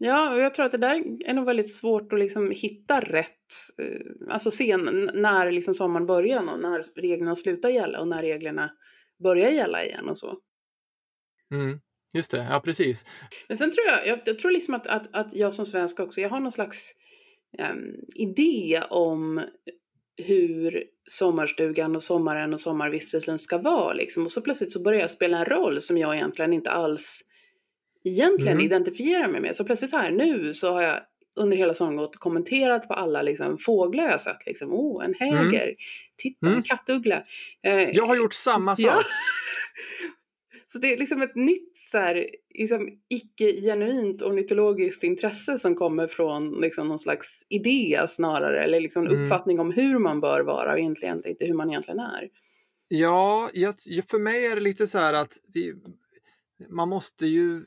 Ja, 0.02 0.34
och 0.34 0.40
jag 0.40 0.54
tror 0.54 0.66
att 0.66 0.72
det 0.72 0.78
där 0.78 1.04
är 1.26 1.34
nog 1.34 1.46
väldigt 1.46 1.72
svårt 1.72 2.12
att 2.12 2.18
liksom 2.18 2.50
hitta 2.50 3.00
rätt, 3.00 3.52
eh, 3.82 4.32
alltså 4.32 4.50
se 4.50 4.76
när 4.76 5.52
liksom 5.52 5.74
sommaren 5.74 6.06
börjar 6.06 6.52
och 6.52 6.60
när 6.60 6.84
reglerna 6.96 7.36
slutar 7.36 7.68
gälla 7.68 8.00
och 8.00 8.08
när 8.08 8.22
reglerna 8.22 8.70
börjar 9.22 9.50
gälla 9.50 9.84
igen 9.84 10.08
och 10.08 10.18
så. 10.18 10.38
Mm, 11.50 11.80
just 12.14 12.30
det, 12.30 12.46
ja 12.50 12.60
precis. 12.64 13.04
Men 13.48 13.58
sen 13.58 13.72
tror 13.72 13.86
jag, 13.86 14.06
jag, 14.06 14.18
jag 14.24 14.38
tror 14.38 14.50
liksom 14.50 14.74
att, 14.74 14.86
att, 14.86 15.16
att 15.16 15.34
jag 15.34 15.54
som 15.54 15.66
svensk 15.66 16.00
också, 16.00 16.20
jag 16.20 16.28
har 16.28 16.40
någon 16.40 16.52
slags 16.52 16.92
um, 17.72 17.94
idé 18.14 18.82
om 18.90 19.40
hur 20.16 20.84
sommarstugan 21.10 21.96
och 21.96 22.02
sommaren 22.02 22.54
och 22.54 22.60
sommarvistelsen 22.60 23.38
ska 23.38 23.58
vara 23.58 23.92
liksom. 23.92 24.24
Och 24.24 24.32
så 24.32 24.40
plötsligt 24.40 24.72
så 24.72 24.82
börjar 24.82 25.00
jag 25.00 25.10
spela 25.10 25.38
en 25.38 25.44
roll 25.44 25.80
som 25.80 25.98
jag 25.98 26.14
egentligen 26.14 26.52
inte 26.52 26.70
alls 26.70 27.22
egentligen 28.04 28.52
mm. 28.52 28.66
identifiera 28.66 29.28
mig 29.28 29.40
med. 29.40 29.56
Så 29.56 29.64
plötsligt 29.64 29.92
här 29.92 30.10
nu 30.10 30.54
så 30.54 30.72
har 30.72 30.82
jag 30.82 31.00
under 31.36 31.56
hela 31.56 31.74
sommaren 31.74 31.96
gått 31.96 32.14
och 32.14 32.20
kommenterat 32.20 32.88
på 32.88 32.94
alla 32.94 33.22
liksom, 33.22 33.58
fåglar 33.58 34.04
jag 34.04 34.20
sett. 34.20 34.46
Liksom, 34.46 34.72
oh, 34.72 35.04
en 35.04 35.14
mm. 35.14 35.36
häger, 35.36 35.64
mm. 35.64 35.76
titta 36.16 36.46
en 36.46 36.52
mm. 36.52 36.62
kattuggla. 36.62 37.22
Eh, 37.62 37.90
jag 37.90 38.06
har 38.06 38.16
gjort 38.16 38.34
samma 38.34 38.76
sak. 38.76 38.86
Ja. 38.86 39.02
så 40.72 40.78
det 40.78 40.92
är 40.92 40.96
liksom 40.96 41.22
ett 41.22 41.34
nytt 41.34 41.76
så 41.90 41.98
här, 41.98 42.26
liksom, 42.54 42.88
icke-genuint 43.08 44.22
ornitologiskt 44.22 45.02
intresse 45.02 45.58
som 45.58 45.74
kommer 45.74 46.06
från 46.06 46.60
liksom, 46.60 46.88
någon 46.88 46.98
slags 46.98 47.46
idé 47.48 48.00
snarare, 48.08 48.64
eller 48.64 48.80
liksom, 48.80 49.06
en 49.06 49.12
mm. 49.12 49.24
uppfattning 49.24 49.60
om 49.60 49.72
hur 49.72 49.98
man 49.98 50.20
bör 50.20 50.40
vara 50.40 50.72
och 50.72 50.78
egentligen 50.78 51.22
inte 51.26 51.44
hur 51.44 51.54
man 51.54 51.70
egentligen 51.70 52.00
är. 52.00 52.28
Ja, 52.88 53.50
jag, 53.52 53.74
för 54.08 54.18
mig 54.18 54.46
är 54.46 54.54
det 54.54 54.60
lite 54.60 54.86
så 54.86 54.98
här 54.98 55.12
att 55.14 55.36
vi, 55.54 55.74
man 56.68 56.88
måste 56.88 57.26
ju, 57.26 57.64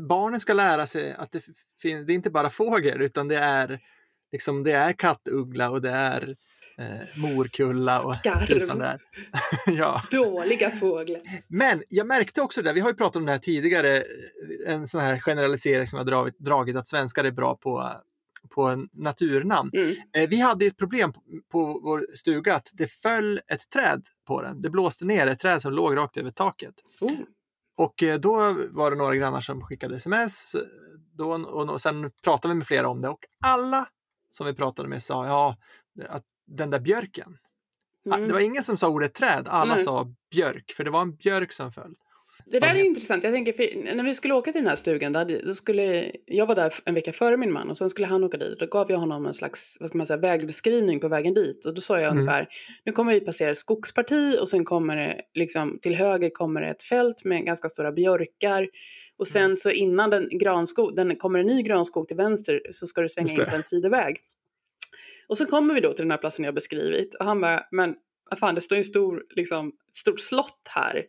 barnen 0.00 0.40
ska 0.40 0.52
lära 0.52 0.86
sig 0.86 1.12
att 1.12 1.32
det, 1.32 1.44
finns, 1.82 2.06
det 2.06 2.12
är 2.12 2.14
inte 2.14 2.30
bara 2.30 2.50
fågel 2.50 3.02
utan 3.02 3.28
det 3.28 3.38
är, 3.38 3.80
liksom, 4.32 4.62
det 4.62 4.72
är 4.72 4.92
kattuggla 4.92 5.70
och 5.70 5.82
det 5.82 5.90
är 5.90 6.36
eh, 6.78 7.20
morkulla 7.22 8.02
och 8.02 8.16
tusan 8.46 8.78
där. 8.78 9.00
ja. 9.66 10.02
Dåliga 10.10 10.70
fåglar. 10.70 11.20
Men 11.48 11.82
jag 11.88 12.06
märkte 12.06 12.42
också 12.42 12.62
det, 12.62 12.72
vi 12.72 12.80
har 12.80 12.88
ju 12.88 12.96
pratat 12.96 13.16
om 13.16 13.26
det 13.26 13.32
här 13.32 13.38
tidigare, 13.38 14.02
en 14.66 14.88
sån 14.88 15.00
här 15.00 15.18
generalisering 15.18 15.86
som 15.86 15.96
jag 15.96 16.06
dragit, 16.06 16.38
dragit 16.38 16.76
att 16.76 16.88
svenskar 16.88 17.24
är 17.24 17.30
bra 17.30 17.56
på 17.56 17.92
på 18.50 18.86
naturnamn. 18.92 19.70
Mm. 19.74 19.94
Eh, 20.12 20.28
vi 20.28 20.40
hade 20.40 20.66
ett 20.66 20.76
problem 20.76 21.12
på, 21.12 21.20
på 21.52 21.80
vår 21.82 22.06
stuga 22.14 22.54
att 22.54 22.70
det 22.74 22.86
föll 22.86 23.40
ett 23.48 23.70
träd 23.70 24.06
på 24.26 24.42
den. 24.42 24.60
Det 24.60 24.70
blåste 24.70 25.04
ner 25.04 25.26
ett 25.26 25.40
träd 25.40 25.62
som 25.62 25.72
låg 25.72 25.96
rakt 25.96 26.16
över 26.16 26.30
taket. 26.30 26.74
Oh. 27.00 27.10
Och 27.76 28.02
eh, 28.02 28.20
då 28.20 28.56
var 28.70 28.90
det 28.90 28.96
några 28.96 29.16
grannar 29.16 29.40
som 29.40 29.62
skickade 29.62 29.96
sms. 29.96 30.56
Då, 31.12 31.32
och, 31.32 31.70
och 31.70 31.80
sen 31.80 32.12
pratade 32.22 32.54
vi 32.54 32.58
med 32.58 32.66
flera 32.66 32.88
om 32.88 33.00
det 33.00 33.08
och 33.08 33.24
alla 33.44 33.88
som 34.30 34.46
vi 34.46 34.54
pratade 34.54 34.88
med 34.88 35.02
sa 35.02 35.26
ja, 35.26 35.56
att 36.08 36.24
den 36.46 36.70
där 36.70 36.80
björken. 36.80 37.38
Mm. 38.06 38.28
Det 38.28 38.32
var 38.32 38.40
ingen 38.40 38.62
som 38.62 38.76
sa 38.76 38.88
ordet 38.88 39.14
träd, 39.14 39.48
alla 39.48 39.74
Nej. 39.74 39.84
sa 39.84 40.14
björk, 40.30 40.72
för 40.76 40.84
det 40.84 40.90
var 40.90 41.02
en 41.02 41.16
björk 41.16 41.52
som 41.52 41.72
föll. 41.72 41.94
Det 42.46 42.60
där 42.60 42.74
är 42.74 42.84
intressant. 42.84 43.24
Jag 43.24 43.32
tänker, 43.32 43.94
när 43.94 44.04
vi 44.04 44.14
skulle 44.14 44.34
åka 44.34 44.52
till 44.52 44.60
den 44.60 44.68
här 44.68 44.76
stugan, 44.76 45.12
då, 45.12 45.24
då 45.44 45.54
skulle, 45.54 46.12
jag 46.26 46.46
var 46.46 46.54
där 46.54 46.74
en 46.84 46.94
vecka 46.94 47.12
före 47.12 47.36
min 47.36 47.52
man 47.52 47.70
och 47.70 47.78
sen 47.78 47.90
skulle 47.90 48.06
han 48.06 48.24
åka 48.24 48.36
dit. 48.36 48.58
Då 48.58 48.66
gav 48.66 48.90
jag 48.90 48.98
honom 48.98 49.26
en 49.26 49.34
slags 49.34 49.76
vad 49.80 49.88
ska 49.88 49.98
man 49.98 50.06
säga, 50.06 50.16
vägbeskrivning 50.16 51.00
på 51.00 51.08
vägen 51.08 51.34
dit. 51.34 51.66
Och 51.66 51.74
då 51.74 51.80
sa 51.80 52.00
jag 52.00 52.12
mm. 52.12 52.18
ungefär, 52.18 52.48
nu 52.84 52.92
kommer 52.92 53.12
vi 53.12 53.20
passera 53.20 53.50
ett 53.50 53.58
skogsparti 53.58 54.38
och 54.40 54.48
sen 54.48 54.64
kommer 54.64 54.96
det, 54.96 55.20
liksom, 55.34 55.78
till 55.82 55.94
höger 55.94 56.30
kommer 56.30 56.60
det 56.60 56.68
ett 56.68 56.82
fält 56.82 57.24
med 57.24 57.44
ganska 57.44 57.68
stora 57.68 57.92
björkar. 57.92 58.68
Och 59.16 59.28
sen 59.28 59.44
mm. 59.44 59.56
så 59.56 59.70
innan 59.70 60.10
den, 60.10 60.28
granskog, 60.32 60.96
den 60.96 61.16
kommer 61.16 61.38
en 61.38 61.46
ny 61.46 61.62
granskog 61.62 62.08
till 62.08 62.16
vänster 62.16 62.60
så 62.72 62.86
ska 62.86 63.00
du 63.00 63.08
svänga 63.08 63.32
in 63.32 63.36
på 63.36 63.56
en 63.56 63.62
sidoväg. 63.62 64.16
Och 65.28 65.38
så 65.38 65.46
kommer 65.46 65.74
vi 65.74 65.80
då 65.80 65.92
till 65.92 66.04
den 66.04 66.10
här 66.10 66.18
platsen 66.18 66.44
jag 66.44 66.54
beskrivit 66.54 67.14
och 67.14 67.24
han 67.24 67.40
bara, 67.40 67.66
men 67.70 67.94
vad 68.30 68.38
fan 68.38 68.54
det 68.54 68.60
står 68.60 68.76
ju 68.76 68.80
en 68.80 68.84
stor, 68.84 69.24
liksom, 69.30 69.72
stort 69.92 70.20
slott 70.20 70.68
här. 70.68 71.04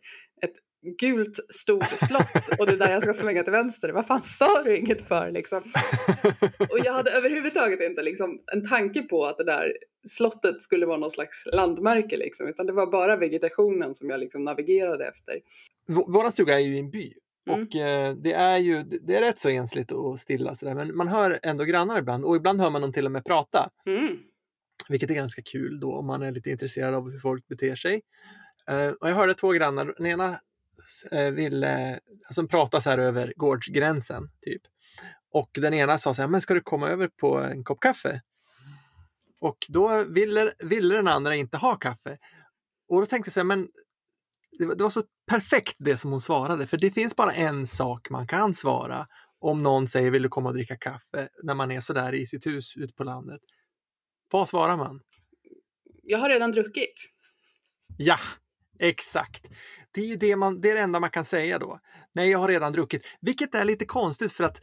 Gult 0.98 1.38
stort 1.54 1.98
slott 1.98 2.58
och 2.58 2.66
det 2.66 2.72
är 2.72 2.76
där 2.76 2.90
jag 2.90 3.02
ska 3.02 3.14
svänga 3.14 3.42
till 3.42 3.52
vänster. 3.52 3.88
Vad 3.88 4.06
fan 4.06 4.22
sa 4.22 4.62
du 4.62 4.76
inget 4.76 5.08
för 5.08 5.30
liksom? 5.30 5.58
Och 6.70 6.78
jag 6.84 6.92
hade 6.92 7.10
överhuvudtaget 7.10 7.80
inte 7.80 8.02
liksom 8.02 8.40
en 8.52 8.68
tanke 8.68 9.02
på 9.02 9.24
att 9.24 9.38
det 9.38 9.44
där 9.44 9.72
slottet 10.08 10.62
skulle 10.62 10.86
vara 10.86 10.98
någon 10.98 11.10
slags 11.10 11.46
landmärke 11.52 12.16
liksom, 12.16 12.48
utan 12.48 12.66
det 12.66 12.72
var 12.72 12.86
bara 12.86 13.16
vegetationen 13.16 13.94
som 13.94 14.10
jag 14.10 14.20
liksom 14.20 14.44
navigerade 14.44 15.06
efter. 15.06 15.40
Våra 15.86 16.30
stuga 16.30 16.54
är 16.54 16.64
ju 16.64 16.76
i 16.76 16.78
en 16.78 16.90
by 16.90 17.14
Mm. 17.46 17.62
Och 17.62 17.76
eh, 17.76 18.14
det 18.14 18.32
är 18.32 18.58
ju 18.58 18.82
det 18.82 19.16
är 19.16 19.20
rätt 19.20 19.38
så 19.38 19.48
ensligt 19.48 19.92
och 19.92 20.20
stilla 20.20 20.54
sådär, 20.54 20.74
men 20.74 20.96
man 20.96 21.08
hör 21.08 21.38
ändå 21.42 21.64
grannar 21.64 21.98
ibland 21.98 22.24
och 22.24 22.36
ibland 22.36 22.60
hör 22.60 22.70
man 22.70 22.82
dem 22.82 22.92
till 22.92 23.06
och 23.06 23.12
med 23.12 23.24
prata. 23.24 23.70
Mm. 23.86 24.18
Vilket 24.88 25.10
är 25.10 25.14
ganska 25.14 25.42
kul 25.42 25.80
då 25.80 25.92
om 25.92 26.06
man 26.06 26.22
är 26.22 26.32
lite 26.32 26.50
intresserad 26.50 26.94
av 26.94 27.10
hur 27.10 27.18
folk 27.18 27.48
beter 27.48 27.76
sig. 27.76 28.02
Eh, 28.68 28.88
och 28.88 29.10
jag 29.10 29.14
hörde 29.14 29.34
två 29.34 29.52
grannar, 29.52 29.94
den 29.96 30.06
ena 30.06 30.40
ville, 31.32 32.00
alltså 32.28 32.46
prata 32.46 32.80
så 32.80 32.90
här 32.90 32.98
över 32.98 33.32
gårdsgränsen 33.36 34.30
typ. 34.40 34.62
Och 35.30 35.50
den 35.52 35.74
ena 35.74 35.98
sa 35.98 36.14
så 36.14 36.22
här, 36.22 36.28
men 36.28 36.40
ska 36.40 36.54
du 36.54 36.60
komma 36.60 36.88
över 36.88 37.08
på 37.08 37.38
en 37.38 37.64
kopp 37.64 37.80
kaffe? 37.80 38.22
Och 39.40 39.58
då 39.68 40.04
ville, 40.04 40.52
ville 40.58 40.94
den 40.94 41.08
andra 41.08 41.36
inte 41.36 41.56
ha 41.56 41.76
kaffe. 41.76 42.18
Och 42.88 43.00
då 43.00 43.06
tänkte 43.06 43.28
jag 43.28 43.32
så 43.32 43.40
här, 43.40 43.44
men 43.44 43.68
det 44.58 44.66
var, 44.66 44.74
det 44.74 44.82
var 44.82 44.90
så 44.90 45.02
perfekt 45.26 45.76
det 45.78 45.96
som 45.96 46.10
hon 46.10 46.20
svarade, 46.20 46.66
för 46.66 46.76
det 46.76 46.90
finns 46.90 47.16
bara 47.16 47.32
en 47.32 47.66
sak 47.66 48.10
man 48.10 48.26
kan 48.26 48.54
svara 48.54 49.06
om 49.38 49.62
någon 49.62 49.88
säger 49.88 50.10
vill 50.10 50.22
du 50.22 50.28
komma 50.28 50.48
och 50.48 50.54
dricka 50.54 50.76
kaffe 50.76 51.28
när 51.42 51.54
man 51.54 51.70
är 51.70 51.80
sådär 51.80 52.14
i 52.14 52.26
sitt 52.26 52.46
hus 52.46 52.76
ute 52.76 52.94
på 52.94 53.04
landet. 53.04 53.40
Vad 54.30 54.48
svarar 54.48 54.76
man? 54.76 55.00
Jag 56.02 56.18
har 56.18 56.28
redan 56.28 56.52
druckit. 56.52 56.94
Ja, 57.96 58.18
exakt. 58.78 59.48
Det 59.92 60.00
är 60.00 60.06
ju 60.06 60.16
det, 60.16 60.36
man, 60.36 60.60
det, 60.60 60.70
är 60.70 60.74
det 60.74 60.80
enda 60.80 61.00
man 61.00 61.10
kan 61.10 61.24
säga 61.24 61.58
då. 61.58 61.80
Nej, 62.14 62.30
jag 62.30 62.38
har 62.38 62.48
redan 62.48 62.72
druckit. 62.72 63.06
Vilket 63.20 63.54
är 63.54 63.64
lite 63.64 63.84
konstigt 63.84 64.32
för 64.32 64.44
att 64.44 64.60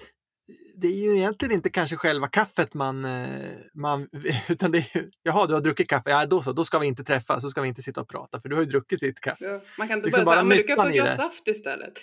det 0.81 0.87
är 0.87 0.91
ju 0.91 1.17
egentligen 1.17 1.55
inte 1.55 1.69
kanske 1.69 1.97
själva 1.97 2.27
kaffet 2.27 2.73
man, 2.73 3.05
eh, 3.05 3.51
man 3.73 4.07
utan 4.49 4.71
det 4.71 4.77
är 4.77 5.09
jaha 5.23 5.47
du 5.47 5.53
har 5.53 5.61
druckit 5.61 5.87
kaffe, 5.87 6.09
ja 6.09 6.25
då 6.25 6.41
så, 6.41 6.53
då 6.53 6.65
ska 6.65 6.79
vi 6.79 6.87
inte 6.87 7.03
träffas, 7.03 7.41
så 7.41 7.49
ska 7.49 7.61
vi 7.61 7.67
inte 7.67 7.81
sitta 7.81 8.01
och 8.01 8.09
prata 8.09 8.41
för 8.41 8.49
du 8.49 8.55
har 8.55 8.63
ju 8.63 8.69
druckit 8.69 8.99
ditt 8.99 9.19
kaffe. 9.19 9.45
Ja, 9.45 9.61
man 9.77 9.87
kan 9.87 9.97
inte 9.97 10.05
liksom 10.05 10.25
bara 10.25 10.35
säga, 10.35 10.43
men 10.43 10.57
du 10.57 10.63
kan 10.63 10.77
få 10.77 10.83
ett 10.83 10.93
glas 10.93 11.17
saft 11.17 11.47
istället. 11.47 11.93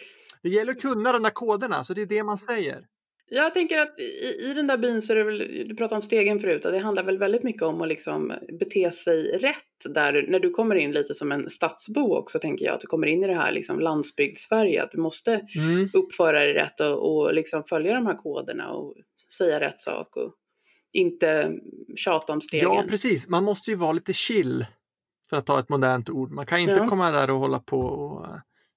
Det 0.43 0.49
gäller 0.49 0.73
att 0.73 0.81
kunna 0.81 1.13
de 1.13 1.23
där 1.23 1.31
koderna, 1.31 1.85
så 1.85 1.95
det 1.95 2.03
är 2.03 2.07
det 2.07 2.25
man 2.25 2.39
säger. 2.39 2.85
Jag 3.31 3.55
tänker 3.55 3.79
att 3.79 4.01
i, 4.01 4.51
i 4.51 4.55
den 4.55 4.67
där 4.67 4.77
byn 4.77 5.03
så 5.03 5.13
är 5.13 5.17
det 5.17 5.25
väl, 5.25 5.69
du 5.69 5.75
pratade 5.75 5.97
om 5.97 6.03
stegen 6.03 6.41
förut, 6.41 6.65
och 6.65 6.73
det 6.73 6.79
handlar 6.79 7.03
väl 7.03 7.19
väldigt 7.19 7.43
mycket 7.43 7.63
om 7.63 7.83
att 7.83 7.89
liksom 7.89 8.33
bete 8.61 8.91
sig 8.91 9.39
rätt 9.39 9.95
där, 9.95 10.27
när 10.29 10.41
du 10.41 10.51
kommer 10.51 10.75
in 10.75 10.93
lite 10.93 11.15
som 11.15 11.33
en 11.33 11.51
stadsbo 11.51 12.17
också 12.17 12.39
tänker 12.39 12.65
jag, 12.65 12.75
att 12.75 12.81
du 12.81 12.87
kommer 12.87 13.07
in 13.07 13.25
i 13.25 13.27
det 13.27 13.35
här 13.35 13.53
liksom 13.53 13.81
landsbygdssverige, 13.81 14.83
att 14.83 14.93
du 14.93 14.99
måste 14.99 15.47
mm. 15.57 15.89
uppföra 15.93 16.41
dig 16.41 16.55
rätt 16.55 16.81
och, 16.81 17.17
och 17.17 17.35
liksom 17.35 17.65
följa 17.65 17.95
de 17.95 18.07
här 18.07 18.17
koderna 18.17 18.71
och 18.71 18.95
säga 19.39 19.61
rätt 19.61 19.81
sak 19.81 20.17
och 20.17 20.35
inte 20.93 21.53
tjata 21.97 22.33
om 22.33 22.41
stegen. 22.41 22.69
Ja, 22.69 22.85
precis, 22.89 23.29
man 23.29 23.45
måste 23.45 23.71
ju 23.71 23.77
vara 23.77 23.93
lite 23.93 24.13
chill 24.13 24.67
för 25.31 25.37
att 25.37 25.47
ta 25.47 25.59
ett 25.59 25.69
modernt 25.69 26.11
ord. 26.11 26.31
Man 26.31 26.47
kan 26.47 26.59
inte 26.59 26.75
ja. 26.75 26.89
komma 26.89 27.11
där 27.11 27.31
och 27.31 27.39
hålla 27.39 27.59
på 27.59 27.81
och 27.81 28.27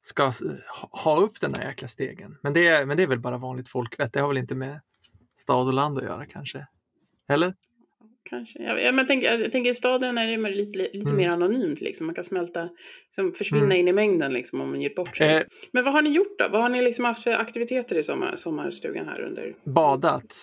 ska 0.01 0.31
ha 0.91 1.22
upp 1.22 1.41
den 1.41 1.51
där 1.51 1.62
jäkla 1.62 1.88
stegen. 1.88 2.38
Men 2.43 2.53
det, 2.53 2.67
är, 2.67 2.86
men 2.86 2.98
det 2.98 3.03
är 3.03 3.08
väl 3.08 3.20
bara 3.20 3.38
vanligt 3.38 3.70
folkvett, 3.70 4.13
det 4.13 4.20
har 4.20 4.27
väl 4.27 4.38
inte 4.38 4.55
med 4.55 4.79
stad 5.36 5.67
och 5.67 5.74
land 5.74 5.98
att 5.98 6.03
göra 6.03 6.25
kanske? 6.25 6.67
Eller? 7.29 7.53
Kanske. 8.31 8.60
Jag, 8.63 8.96
men 8.96 9.08
tänk, 9.08 9.24
jag 9.24 9.51
tänker 9.51 9.72
i 9.72 9.74
staden 9.74 10.17
är 10.17 10.27
det 10.27 10.50
lite, 10.50 10.77
lite 10.77 11.00
mm. 11.00 11.15
mer 11.15 11.29
anonymt, 11.29 11.81
liksom. 11.81 12.05
man 12.05 12.15
kan 12.15 12.24
smälta, 12.24 12.70
liksom, 13.05 13.31
försvinna 13.31 13.65
mm. 13.65 13.77
in 13.77 13.88
i 13.88 13.93
mängden 13.93 14.34
liksom, 14.34 14.62
om 14.62 14.70
man 14.70 14.81
ger 14.81 14.96
bort 14.96 15.17
sig. 15.17 15.36
Eh, 15.36 15.43
men 15.72 15.84
vad 15.84 15.93
har 15.93 16.01
ni 16.01 16.10
gjort 16.10 16.39
då? 16.39 16.48
Vad 16.51 16.62
har 16.62 16.70
ni 16.70 16.81
liksom 16.81 17.05
haft 17.05 17.24
för 17.24 17.31
aktiviteter 17.31 17.96
i 17.96 18.03
sommar, 18.03 18.36
sommarstugan 18.38 19.08
här 19.08 19.22
under? 19.22 19.55
Badat. 19.63 20.36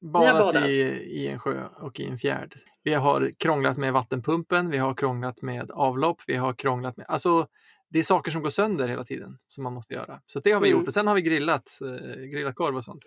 Badat, 0.00 0.38
badat. 0.38 0.68
I, 0.68 0.80
i 1.10 1.28
en 1.28 1.38
sjö 1.38 1.64
och 1.80 2.00
i 2.00 2.04
en 2.04 2.18
fjärd. 2.18 2.54
Vi 2.82 2.94
har 2.94 3.30
krånglat 3.38 3.76
med 3.76 3.92
vattenpumpen, 3.92 4.70
vi 4.70 4.78
har 4.78 4.94
krånglat 4.94 5.42
med 5.42 5.70
avlopp, 5.70 6.22
vi 6.26 6.34
har 6.36 6.54
krånglat 6.54 6.96
med, 6.96 7.06
alltså 7.08 7.46
det 7.90 7.98
är 7.98 8.02
saker 8.02 8.30
som 8.30 8.42
går 8.42 8.50
sönder 8.50 8.88
hela 8.88 9.04
tiden 9.04 9.38
som 9.48 9.64
man 9.64 9.72
måste 9.72 9.94
göra. 9.94 10.20
Så 10.26 10.40
det 10.40 10.52
har 10.52 10.60
vi 10.60 10.68
mm. 10.68 10.78
gjort 10.78 10.88
och 10.88 10.94
sen 10.94 11.06
har 11.06 11.14
vi 11.14 11.22
grillat, 11.22 11.78
eh, 11.82 12.22
grillat 12.22 12.54
korv 12.54 12.76
och 12.76 12.84
sånt. 12.84 13.02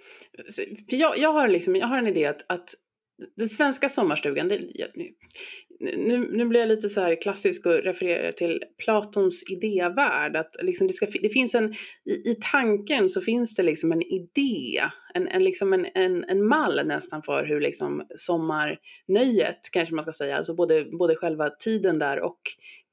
Jag, 0.88 1.18
jag, 1.18 1.34
har 1.34 1.48
liksom, 1.48 1.76
jag 1.76 1.88
har 1.88 1.98
en 1.98 2.08
idé 2.08 2.26
att, 2.26 2.52
att 2.52 2.76
den 3.36 3.50
svenska 3.50 3.90
sommarstugan, 3.90 4.48
det, 4.48 4.60
nu, 5.80 6.30
nu 6.32 6.46
blir 6.46 6.60
jag 6.60 6.70
lite 6.70 6.90
så 6.90 7.02
här 7.02 7.22
klassisk 7.22 7.66
och 7.66 7.74
refererar 7.74 8.32
till 8.32 8.64
Platons 8.78 9.44
idévärld. 9.52 10.36
Att 10.36 10.56
liksom 10.62 10.88
det, 10.88 10.94
ska, 10.94 11.06
det 11.22 11.30
finns 11.30 11.56
en, 11.56 11.74
i, 12.06 12.12
i 12.12 12.38
tanken 12.52 13.10
så 13.10 13.22
finns 13.22 13.56
det 13.56 13.64
liksom 13.64 13.92
en 13.92 14.02
idé, 14.02 14.82
en, 15.14 15.28
en, 15.28 15.44
liksom 15.44 15.74
en, 15.74 15.88
en, 15.94 16.24
en 16.24 16.48
mall 16.48 16.82
nästan 16.86 17.24
för 17.24 17.46
hur 17.46 17.62
liksom 17.62 18.08
sommarnöjet, 18.16 19.60
kanske 19.72 19.96
man 19.96 20.04
ska 20.04 20.14
säga, 20.14 20.38
alltså 20.38 20.56
både, 20.56 20.86
både 20.86 21.16
själva 21.16 21.50
tiden 21.50 22.00
där 22.00 22.20
och 22.20 22.42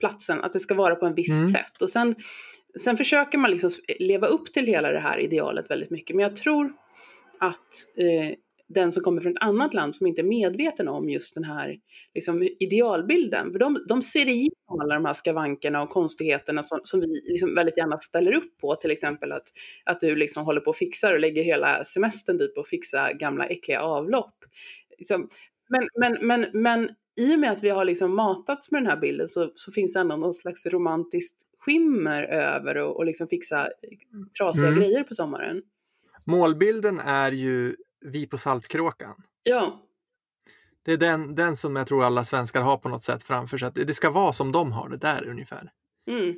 platsen, 0.00 0.40
att 0.40 0.52
det 0.52 0.60
ska 0.60 0.74
vara 0.74 0.94
på 0.94 1.06
en 1.06 1.14
visst 1.14 1.38
mm. 1.38 1.46
sätt. 1.46 1.82
Och 1.82 1.90
sen, 1.90 2.14
sen 2.80 2.96
försöker 2.96 3.38
man 3.38 3.50
liksom 3.50 3.70
leva 3.98 4.26
upp 4.26 4.52
till 4.52 4.66
hela 4.66 4.92
det 4.92 5.00
här 5.00 5.18
idealet 5.18 5.70
väldigt 5.70 5.90
mycket. 5.90 6.16
Men 6.16 6.22
jag 6.22 6.36
tror 6.36 6.72
att 7.40 7.98
eh, 7.98 8.34
den 8.68 8.92
som 8.92 9.02
kommer 9.02 9.20
från 9.20 9.32
ett 9.32 9.42
annat 9.42 9.74
land 9.74 9.94
som 9.94 10.06
inte 10.06 10.20
är 10.20 10.24
medveten 10.24 10.88
om 10.88 11.10
just 11.10 11.34
den 11.34 11.44
här 11.44 11.78
liksom, 12.14 12.48
idealbilden. 12.60 13.52
För 13.52 13.58
de, 13.58 13.84
de 13.88 14.02
ser 14.02 14.28
igenom 14.28 14.80
alla 14.80 14.94
de 14.94 15.04
här 15.04 15.14
skavankerna 15.14 15.82
och 15.82 15.90
konstigheterna 15.90 16.62
som, 16.62 16.80
som 16.82 17.00
vi 17.00 17.06
liksom 17.24 17.54
väldigt 17.54 17.76
gärna 17.76 17.98
ställer 17.98 18.32
upp 18.32 18.58
på. 18.60 18.74
Till 18.74 18.90
exempel 18.90 19.32
att, 19.32 19.48
att 19.84 20.00
du 20.00 20.16
liksom 20.16 20.44
håller 20.44 20.60
på 20.60 20.70
och 20.70 20.76
fixar 20.76 21.12
och 21.12 21.20
lägger 21.20 21.44
hela 21.44 21.84
semestern 21.84 22.38
typ 22.38 22.54
på 22.54 22.60
att 22.60 22.68
fixa 22.68 23.12
gamla 23.12 23.46
äckliga 23.46 23.80
avlopp. 23.80 24.34
Liksom, 24.98 25.28
men, 25.68 25.88
men, 25.94 26.26
men, 26.26 26.46
men 26.52 26.88
i 27.16 27.34
och 27.34 27.38
med 27.38 27.52
att 27.52 27.62
vi 27.62 27.68
har 27.68 27.84
liksom 27.84 28.16
matats 28.16 28.70
med 28.70 28.82
den 28.82 28.90
här 28.90 29.00
bilden 29.00 29.28
så, 29.28 29.52
så 29.54 29.72
finns 29.72 29.92
det 29.92 30.00
ändå 30.00 30.16
någon 30.16 30.34
slags 30.34 30.66
romantiskt 30.66 31.36
skimmer 31.58 32.22
över 32.22 32.76
och, 32.76 32.96
och 32.96 33.06
liksom 33.06 33.28
fixa 33.28 33.68
trasiga 34.38 34.68
mm. 34.68 34.80
grejer 34.80 35.02
på 35.02 35.14
sommaren. 35.14 35.62
Målbilden 36.26 37.00
är 37.00 37.32
ju 37.32 37.76
vi 38.00 38.26
på 38.26 38.38
Saltkråkan. 38.38 39.22
Ja. 39.42 39.82
Det 40.82 40.92
är 40.92 40.96
den, 40.96 41.34
den 41.34 41.56
som 41.56 41.76
jag 41.76 41.86
tror 41.86 42.04
alla 42.04 42.24
svenskar 42.24 42.62
har 42.62 42.76
på 42.76 42.88
något 42.88 43.04
sätt 43.04 43.22
framför 43.22 43.58
sig. 43.58 43.70
Det 43.74 43.94
ska 43.94 44.10
vara 44.10 44.32
som 44.32 44.52
de 44.52 44.72
har 44.72 44.88
det 44.88 44.96
där 44.96 45.28
ungefär. 45.28 45.70
Mm. 46.10 46.34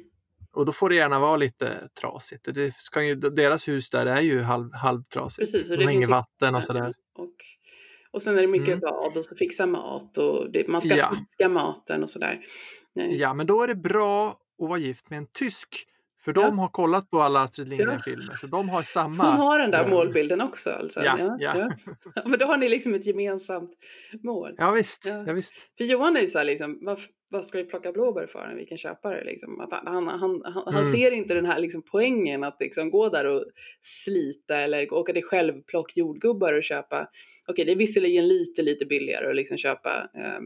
Och 0.53 0.67
då 0.67 0.73
får 0.73 0.89
det 0.89 0.95
gärna 0.95 1.19
vara 1.19 1.37
lite 1.37 1.89
trasigt. 2.01 2.55
Det 2.55 2.75
ska 2.77 3.03
ju, 3.03 3.15
deras 3.15 3.69
hus 3.69 3.91
där 3.91 4.07
är 4.07 4.21
ju 4.21 4.41
halv, 4.41 4.73
halvtrasigt. 4.75 5.53
Precis, 5.53 5.69
de 5.69 5.85
har 5.85 5.93
inget 5.93 6.09
vatten 6.09 6.55
och 6.55 6.65
sådär. 6.65 6.95
Och, 7.15 7.35
och 8.11 8.23
sen 8.23 8.39
är 8.39 8.43
det 8.43 8.49
mycket 8.49 8.69
mm. 8.69 8.81
bad 8.81 9.17
och 9.17 9.25
så 9.25 9.37
fixa 9.37 9.67
mat 9.67 10.19
och 10.19 10.53
det, 10.53 10.69
man 10.69 10.81
ska 10.81 10.97
ja. 10.97 11.17
fiska 11.29 11.49
maten 11.49 12.03
och 12.03 12.11
sådär. 12.11 12.41
Nej. 12.95 13.17
Ja, 13.17 13.35
men 13.35 13.47
då 13.47 13.63
är 13.63 13.69
det 13.69 13.75
bra 13.75 14.29
att 14.31 14.69
vara 14.69 14.79
gift 14.79 15.11
med 15.11 15.17
en 15.17 15.27
tysk 15.27 15.87
För 16.25 16.33
de 16.33 16.41
ja. 16.41 16.51
har 16.51 16.69
kollat 16.69 17.11
på 17.11 17.21
alla 17.21 17.41
Astrid 17.41 17.69
Lindgren-filmer, 17.69 18.37
så 18.41 18.47
de 18.47 18.69
har 18.69 18.83
samma... 18.83 19.31
Hon 19.31 19.41
har 19.41 19.59
den 19.59 19.71
där 19.71 19.89
målbilden 19.89 20.41
också 20.41 20.71
alltså? 20.71 21.01
Ja, 21.05 21.37
ja. 21.39 21.55
ja. 21.57 22.23
Men 22.25 22.39
då 22.39 22.47
har 22.47 22.57
ni 22.57 22.69
liksom 22.69 22.95
ett 22.95 23.07
gemensamt 23.07 23.71
mål. 24.23 24.55
Ja, 24.59 24.71
visst. 24.71 25.07
Ja. 25.07 25.25
Ja, 25.27 25.33
visst. 25.33 25.55
För 25.79 25.85
Johan 25.85 26.17
är 26.17 26.27
så 26.27 26.39
här 26.39 26.45
liksom, 26.45 26.79
vad, 26.83 26.99
vad 27.29 27.45
ska 27.45 27.59
vi 27.59 27.65
plocka 27.65 27.93
blåbär 27.93 28.27
för 28.27 28.47
när 28.49 28.57
vi 28.57 28.67
kan 28.67 28.79
köpa 28.79 29.11
det? 29.11 29.25
Liksom? 29.25 29.61
Att 29.61 29.73
han, 29.73 29.87
han, 29.87 30.09
han, 30.09 30.31
mm. 30.31 30.75
han 30.75 30.85
ser 30.85 31.11
inte 31.11 31.35
den 31.35 31.47
här 31.47 31.59
liksom, 31.59 31.83
poängen 31.83 32.45
att 32.45 32.57
liksom, 32.61 32.91
gå 32.91 33.09
där 33.09 33.25
och 33.25 33.45
slita 33.83 34.59
eller 34.59 34.95
åka 34.95 35.13
till 35.13 35.25
självplock 35.25 35.97
jordgubbar 35.97 36.53
och 36.57 36.63
köpa. 36.63 37.01
Okej, 37.03 37.53
okay, 37.53 37.65
det 37.65 37.73
är 37.73 37.77
visserligen 37.77 38.29
lite, 38.29 38.63
lite 38.63 38.87
billigare 38.87 39.31
att 39.31 39.37
liksom 39.37 39.57
köpa 39.57 40.09
eh, 40.15 40.41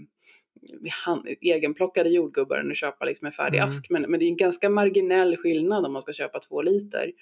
hand, 1.05 1.29
egenplockade 1.41 2.09
jordgubbar 2.09 2.59
än 2.59 2.71
att 2.71 2.77
köpa 2.77 3.05
liksom 3.05 3.27
en 3.27 3.33
färdig 3.33 3.59
mm. 3.59 3.69
ask. 3.69 3.87
Men, 3.91 4.03
men 4.03 4.21
det 4.21 4.27
är 4.27 4.29
en 4.29 4.37
ganska 4.37 4.71
marginell 4.71 5.37
skillnad 5.37 5.87
om 5.87 5.93
man 5.93 6.03
ska 6.03 6.13
köpa 6.13 6.41
två 6.41 6.63
liter 6.63 7.13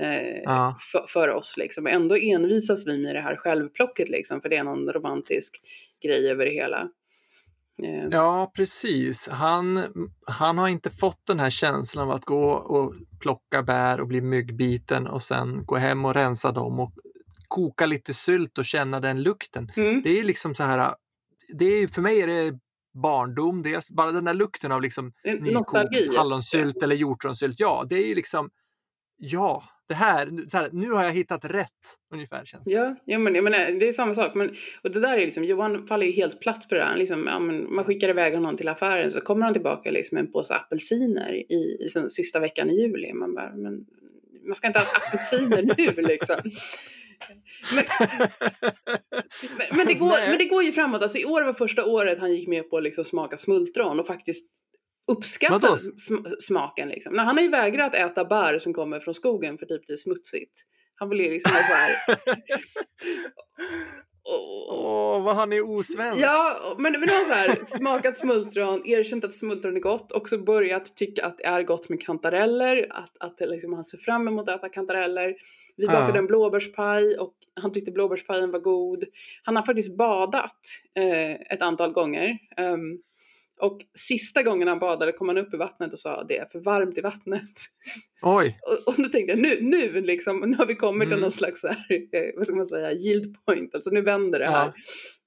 eh, 0.00 0.40
ja. 0.44 0.76
för, 0.92 1.04
för, 1.08 1.28
oss. 1.28 1.54
Liksom. 1.56 1.86
Ändå 1.86 2.16
envisas 2.16 2.86
vi 2.86 2.98
med 2.98 3.14
det 3.14 3.20
här 3.20 3.36
självplocket 3.36 4.08
liksom, 4.08 4.40
för 4.40 4.48
det 4.48 4.56
är 4.56 4.64
någon 4.64 4.88
romantisk 4.88 5.60
grej 6.02 6.30
över 6.30 6.44
det 6.46 6.52
hela. 6.52 6.88
Eh. 7.82 8.06
Ja, 8.10 8.52
precis. 8.56 9.28
Han, 9.28 9.80
han 10.26 10.58
har 10.58 10.68
inte 10.68 10.90
fått 10.90 11.26
den 11.26 11.40
här 11.40 11.50
känslan 11.50 12.08
av 12.08 12.14
att 12.14 12.24
gå 12.24 12.50
och 12.50 12.94
plocka 13.20 13.62
bär 13.62 14.00
och 14.00 14.06
bli 14.06 14.20
myggbiten 14.20 15.06
och 15.06 15.22
sen 15.22 15.64
gå 15.66 15.76
hem 15.76 16.04
och 16.04 16.14
rensa 16.14 16.52
dem 16.52 16.80
och 16.80 16.92
koka 17.48 17.86
lite 17.86 18.14
sylt 18.14 18.58
och 18.58 18.64
känna 18.64 19.00
den 19.00 19.22
lukten. 19.22 19.66
Mm. 19.76 20.02
Det 20.02 20.18
är 20.18 20.24
liksom 20.24 20.54
så 20.54 20.62
här, 20.62 20.94
det 21.58 21.64
är, 21.64 21.88
för 21.88 22.02
mig 22.02 22.20
är 22.20 22.26
det 22.26 22.58
barndom, 22.94 23.62
dels 23.62 23.90
bara 23.90 24.12
den 24.12 24.24
där 24.24 24.34
lukten 24.34 24.72
av 24.72 24.82
liksom 24.82 25.12
nykokt 25.40 26.16
hallonsylt 26.16 26.82
eller 26.82 26.96
hjortronsylt. 26.96 27.60
Ja, 27.60 27.86
det 27.88 27.96
är 27.96 28.06
ju 28.06 28.14
liksom, 28.14 28.50
ja, 29.16 29.62
det 29.88 29.94
här, 29.94 30.48
så 30.48 30.56
här, 30.56 30.70
nu 30.72 30.90
har 30.90 31.04
jag 31.04 31.12
hittat 31.12 31.44
rätt 31.44 31.68
ungefär. 32.14 32.44
Känns 32.44 32.64
det. 32.64 32.70
Ja, 32.70 32.96
ja 33.04 33.18
men, 33.18 33.34
jag 33.34 33.44
menar, 33.44 33.58
det 33.58 33.88
är 33.88 33.92
samma 33.92 34.14
sak. 34.14 34.34
Men, 34.34 34.50
och 34.82 34.90
det 34.90 35.00
där 35.00 35.18
är 35.18 35.24
liksom, 35.24 35.44
Johan 35.44 35.86
faller 35.86 36.06
ju 36.06 36.12
helt 36.12 36.40
platt 36.40 36.68
på 36.68 36.74
det 36.74 36.80
där. 36.80 36.96
Liksom, 36.96 37.26
ja, 37.26 37.38
men 37.38 37.74
man 37.74 37.84
skickar 37.84 38.08
iväg 38.08 38.34
honom 38.34 38.56
till 38.56 38.68
affären 38.68 39.12
så 39.12 39.20
kommer 39.20 39.44
han 39.44 39.52
tillbaka 39.52 39.90
liksom, 39.90 40.14
med 40.16 40.24
en 40.24 40.32
påse 40.32 40.54
apelsiner 40.54 41.32
i, 41.34 41.54
i, 41.54 41.84
i 41.84 41.88
sista 42.10 42.40
veckan 42.40 42.70
i 42.70 42.80
juli. 42.80 43.12
Man 43.12 43.34
bara, 43.34 43.56
men 43.56 43.86
man 44.46 44.54
ska 44.54 44.66
inte 44.66 44.78
ha 44.78 44.86
apelsiner 44.96 45.62
nu 45.76 46.02
liksom. 46.02 46.36
Men, 47.74 47.84
men, 49.76 49.86
det 49.86 49.94
går, 50.04 50.28
men 50.28 50.38
det 50.38 50.44
går 50.44 50.62
ju 50.62 50.72
framåt. 50.72 51.02
Alltså, 51.02 51.18
I 51.18 51.24
år 51.24 51.42
var 51.42 51.54
första 51.54 51.86
året 51.86 52.18
han 52.20 52.32
gick 52.32 52.48
med 52.48 52.70
på 52.70 52.76
att 52.76 52.82
liksom 52.82 53.04
smaka 53.04 53.36
smultron 53.36 54.00
och 54.00 54.06
faktiskt 54.06 54.46
uppskatta 55.06 55.76
sm 55.76 56.14
smaken. 56.40 56.88
Liksom. 56.88 57.14
Nej, 57.14 57.24
han 57.24 57.36
har 57.36 57.44
ju 57.44 57.50
vägrat 57.50 57.94
äta 57.94 58.24
bär 58.24 58.58
som 58.58 58.74
kommer 58.74 59.00
från 59.00 59.14
skogen 59.14 59.58
för 59.58 59.66
typ 59.66 59.86
det 59.86 59.92
är 59.92 59.96
smutsigt. 59.96 60.62
Han 60.94 61.08
vill 61.08 61.20
ju 61.20 61.30
liksom 61.30 61.52
så 61.52 61.58
här... 61.58 61.92
Åh, 64.24 65.18
oh, 65.18 65.24
vad 65.24 65.36
han 65.36 65.52
är 65.52 65.70
osvensk. 65.70 66.20
Ja, 66.20 66.74
men, 66.78 66.92
men 66.92 67.08
har 67.08 67.24
så 67.24 67.32
här, 67.32 67.76
smakat 67.78 68.16
smultron, 68.16 68.82
erkänt 68.86 69.24
att 69.24 69.32
smultron 69.34 69.76
är 69.76 69.80
gott, 69.80 70.12
också 70.12 70.38
börjat 70.38 70.96
tycka 70.96 71.26
att 71.26 71.38
det 71.38 71.46
är 71.46 71.62
gott 71.62 71.88
med 71.88 72.02
kantareller, 72.02 72.86
att, 72.90 73.16
att 73.20 73.50
liksom, 73.50 73.72
han 73.72 73.84
ser 73.84 73.98
fram 73.98 74.28
emot 74.28 74.48
att 74.48 74.56
äta 74.56 74.68
kantareller. 74.68 75.34
Vi 75.76 75.86
bakade 75.86 76.12
ja. 76.12 76.18
en 76.18 76.26
blåbärspaj 76.26 77.18
och 77.18 77.34
han 77.60 77.72
tyckte 77.72 77.92
blåbärspajen 77.92 78.50
var 78.50 78.58
god. 78.58 79.04
Han 79.42 79.56
har 79.56 79.62
faktiskt 79.62 79.96
badat 79.96 80.60
eh, 80.96 81.32
ett 81.32 81.62
antal 81.62 81.92
gånger. 81.92 82.38
Um, 82.60 83.02
och 83.60 83.80
sista 83.94 84.42
gången 84.42 84.68
han 84.68 84.78
badade 84.78 85.12
kom 85.12 85.28
han 85.28 85.38
upp 85.38 85.54
i 85.54 85.56
vattnet 85.56 85.92
och 85.92 85.98
sa 85.98 86.24
det 86.24 86.38
är 86.38 86.46
för 86.52 86.60
varmt 86.60 86.98
i 86.98 87.00
vattnet. 87.00 87.50
Oj! 88.22 88.58
och, 88.86 88.88
och 88.88 89.02
då 89.02 89.08
tänkte 89.08 89.32
jag 89.32 89.38
nu, 89.38 89.58
nu, 89.60 90.00
liksom, 90.00 90.38
nu 90.38 90.56
har 90.56 90.66
vi 90.66 90.74
kommit 90.74 91.06
mm. 91.06 91.16
till 91.16 91.22
någon 91.22 91.30
slags 91.30 91.62
här, 91.62 91.92
eh, 92.12 92.30
vad 92.36 92.46
ska 92.46 92.56
man 92.56 92.66
säga, 92.66 92.92
yield 92.92 93.36
point, 93.46 93.74
alltså 93.74 93.90
nu 93.90 94.02
vänder 94.02 94.38
det 94.38 94.50
här. 94.50 94.66
Ja, 94.66 94.72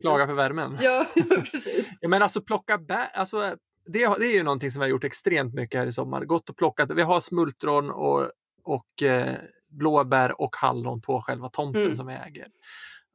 klaga 0.02 0.28
för 0.28 0.34
värmen. 0.34 0.78
ja, 0.82 1.06
precis. 1.52 1.92
ja, 2.02 2.10
men 2.10 2.22
alltså 2.22 2.42
plocka 2.42 2.78
bär, 2.78 3.08
alltså 3.14 3.56
det, 3.86 4.16
det 4.20 4.26
är 4.26 4.34
ju 4.34 4.44
någonting 4.44 4.72
som 4.72 4.80
vi 4.80 4.84
har 4.84 4.90
gjort 4.90 5.04
extremt 5.04 5.54
mycket 5.54 5.80
här 5.80 5.88
i 5.88 5.92
sommar. 5.92 6.26
Gått 6.26 6.50
och 6.50 6.58
plockat, 6.58 6.92
vi 6.96 7.02
har 7.02 7.20
smultron 7.20 7.90
och, 7.90 8.30
och 8.64 9.04
eh, 9.04 9.36
blåbär 9.76 10.42
och 10.42 10.56
hallon 10.56 11.02
på 11.02 11.22
själva 11.22 11.50
tomten 11.50 11.82
mm. 11.82 11.96
som 11.96 12.08
vi 12.08 12.14
äger. 12.14 12.48